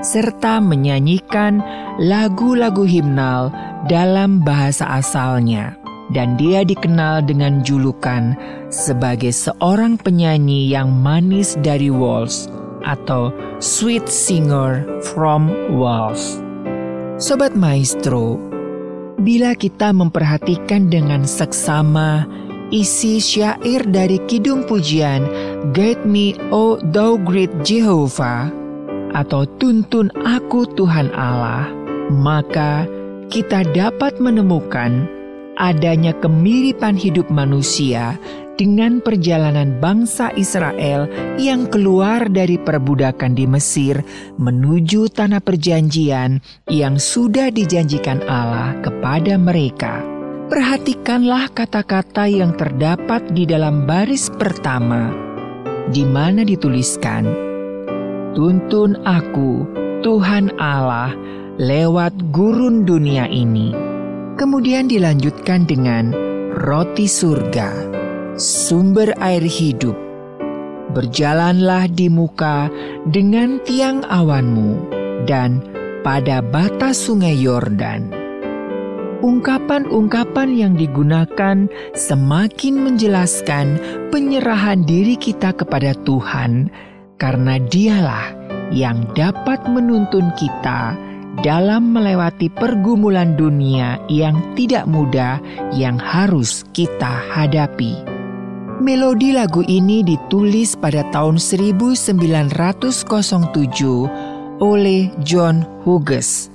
serta 0.00 0.60
menyanyikan 0.60 1.60
lagu-lagu 2.00 2.84
himnal 2.84 3.52
dalam 3.88 4.40
bahasa 4.40 4.88
asalnya. 5.00 5.76
Dan 6.10 6.34
dia 6.34 6.66
dikenal 6.66 7.22
dengan 7.22 7.62
julukan 7.62 8.34
sebagai 8.66 9.30
seorang 9.30 9.94
penyanyi 9.94 10.66
yang 10.66 10.90
manis 10.90 11.54
dari 11.62 11.86
Wales 11.86 12.50
atau 12.82 13.30
Sweet 13.62 14.10
Singer 14.10 14.82
from 15.14 15.46
Wales. 15.70 16.42
Sobat 17.22 17.54
Maestro, 17.54 18.42
bila 19.22 19.54
kita 19.54 19.94
memperhatikan 19.94 20.90
dengan 20.90 21.22
seksama 21.22 22.26
isi 22.74 23.22
syair 23.22 23.86
dari 23.86 24.18
Kidung 24.26 24.66
Pujian 24.66 25.30
Guide 25.70 26.02
Me 26.02 26.34
O 26.50 26.74
Thou 26.90 27.22
Great 27.22 27.54
Jehovah 27.62 28.59
atau 29.14 29.46
tuntun 29.58 30.10
aku 30.22 30.66
Tuhan 30.78 31.10
Allah, 31.14 31.70
maka 32.10 32.86
kita 33.30 33.62
dapat 33.70 34.18
menemukan 34.18 35.06
adanya 35.60 36.16
kemiripan 36.18 36.96
hidup 36.96 37.28
manusia 37.28 38.16
dengan 38.60 39.00
perjalanan 39.00 39.80
bangsa 39.80 40.32
Israel 40.36 41.08
yang 41.40 41.64
keluar 41.72 42.28
dari 42.28 42.60
perbudakan 42.60 43.32
di 43.32 43.48
Mesir 43.48 44.04
menuju 44.36 45.08
tanah 45.08 45.40
perjanjian 45.40 46.44
yang 46.68 47.00
sudah 47.00 47.48
dijanjikan 47.48 48.20
Allah 48.28 48.76
kepada 48.84 49.40
mereka. 49.40 50.04
Perhatikanlah 50.52 51.48
kata-kata 51.54 52.26
yang 52.26 52.52
terdapat 52.58 53.32
di 53.32 53.46
dalam 53.46 53.86
baris 53.86 54.28
pertama, 54.28 55.14
di 55.88 56.02
mana 56.02 56.42
dituliskan, 56.42 57.49
Tuntun 58.30 58.94
aku, 59.02 59.66
Tuhan 60.06 60.54
Allah, 60.62 61.10
lewat 61.58 62.14
gurun 62.30 62.86
dunia 62.86 63.26
ini. 63.26 63.74
Kemudian 64.38 64.86
dilanjutkan 64.86 65.66
dengan 65.66 66.14
roti 66.54 67.10
surga, 67.10 67.74
sumber 68.38 69.10
air 69.18 69.42
hidup. 69.42 69.98
Berjalanlah 70.94 71.90
di 71.90 72.06
muka 72.06 72.70
dengan 73.10 73.58
tiang 73.66 74.06
awanmu 74.06 74.78
dan 75.26 75.58
pada 76.06 76.38
batas 76.38 77.02
sungai 77.02 77.34
Yordan. 77.34 78.14
Ungkapan-ungkapan 79.26 80.54
yang 80.54 80.78
digunakan 80.78 81.66
semakin 81.98 82.74
menjelaskan 82.78 83.66
penyerahan 84.14 84.86
diri 84.86 85.18
kita 85.18 85.50
kepada 85.50 85.98
Tuhan 86.06 86.72
karena 87.20 87.60
dialah 87.60 88.32
yang 88.72 89.04
dapat 89.12 89.60
menuntun 89.68 90.32
kita 90.40 90.96
dalam 91.44 91.92
melewati 91.94 92.50
pergumulan 92.50 93.38
dunia 93.38 94.02
yang 94.10 94.42
tidak 94.58 94.82
mudah 94.88 95.38
yang 95.76 96.00
harus 96.00 96.64
kita 96.74 97.22
hadapi. 97.30 97.94
Melodi 98.80 99.36
lagu 99.36 99.60
ini 99.68 100.00
ditulis 100.00 100.72
pada 100.72 101.04
tahun 101.12 101.36
1907 101.36 102.56
oleh 104.60 105.08
John 105.20 105.68
Hughes, 105.84 106.48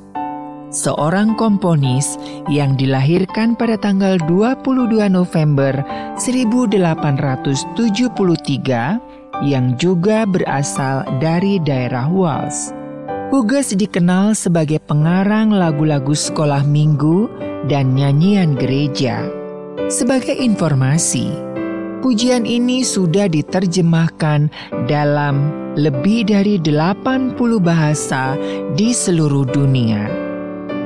seorang 0.74 1.38
komponis 1.38 2.18
yang 2.49 2.74
dilahirkan 2.74 3.53
pada 3.53 3.78
tanggal 3.78 4.18
22 4.26 5.05
November 5.05 5.86
1873 6.18 9.04
yang 9.43 9.75
juga 9.75 10.23
berasal 10.23 11.03
dari 11.19 11.59
daerah 11.59 12.07
Wales. 12.07 12.71
Hughes 13.33 13.73
dikenal 13.75 14.38
sebagai 14.38 14.79
pengarang 14.86 15.51
lagu-lagu 15.51 16.13
sekolah 16.13 16.63
minggu 16.63 17.27
dan 17.67 17.97
nyanyian 17.97 18.55
gereja. 18.55 19.25
Sebagai 19.91 20.38
informasi, 20.38 21.33
pujian 21.99 22.47
ini 22.47 22.86
sudah 22.86 23.27
diterjemahkan 23.27 24.47
dalam 24.88 25.51
lebih 25.75 26.31
dari 26.31 26.55
80 26.61 27.36
bahasa 27.59 28.39
di 28.79 28.95
seluruh 28.95 29.43
dunia. 29.51 30.07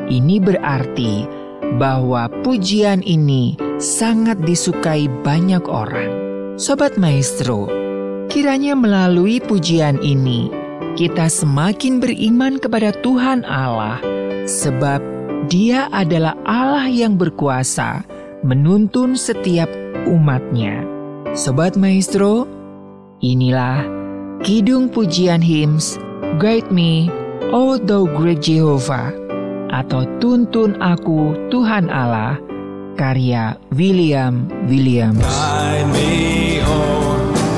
Ini 0.09 0.41
berarti 0.41 1.29
bahwa 1.77 2.25
pujian 2.41 3.05
ini 3.05 3.53
sangat 3.77 4.41
disukai 4.41 5.05
banyak 5.21 5.61
orang. 5.69 6.09
Sobat 6.57 6.97
Maestro, 6.97 7.78
Kiranya 8.29 8.77
melalui 8.77 9.41
pujian 9.41 9.97
ini, 10.05 10.53
kita 10.93 11.25
semakin 11.25 11.97
beriman 11.97 12.61
kepada 12.61 12.93
Tuhan 13.01 13.41
Allah, 13.41 13.97
sebab 14.45 15.01
Dia 15.49 15.89
adalah 15.89 16.37
Allah 16.45 16.85
yang 16.85 17.17
berkuasa 17.17 18.05
menuntun 18.45 19.17
setiap 19.17 19.65
umatnya. 20.05 20.85
Sobat 21.33 21.73
Maestro, 21.73 22.45
inilah 23.17 23.81
Kidung 24.45 24.93
Pujian 24.93 25.41
Hymns 25.41 25.97
Guide 26.37 26.69
Me, 26.69 27.09
O 27.49 27.81
Thou 27.81 28.05
Great 28.13 28.45
Jehovah, 28.45 29.09
atau 29.73 30.05
Tuntun 30.21 30.77
Aku 30.77 31.33
Tuhan 31.49 31.89
Allah, 31.89 32.37
karya 32.93 33.57
William 33.73 34.45
Williams. 34.69 35.25
Guide 35.25 35.89
me, 35.89 36.13
oh. 36.61 36.98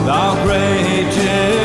thou 0.05 0.43
great 0.43 1.60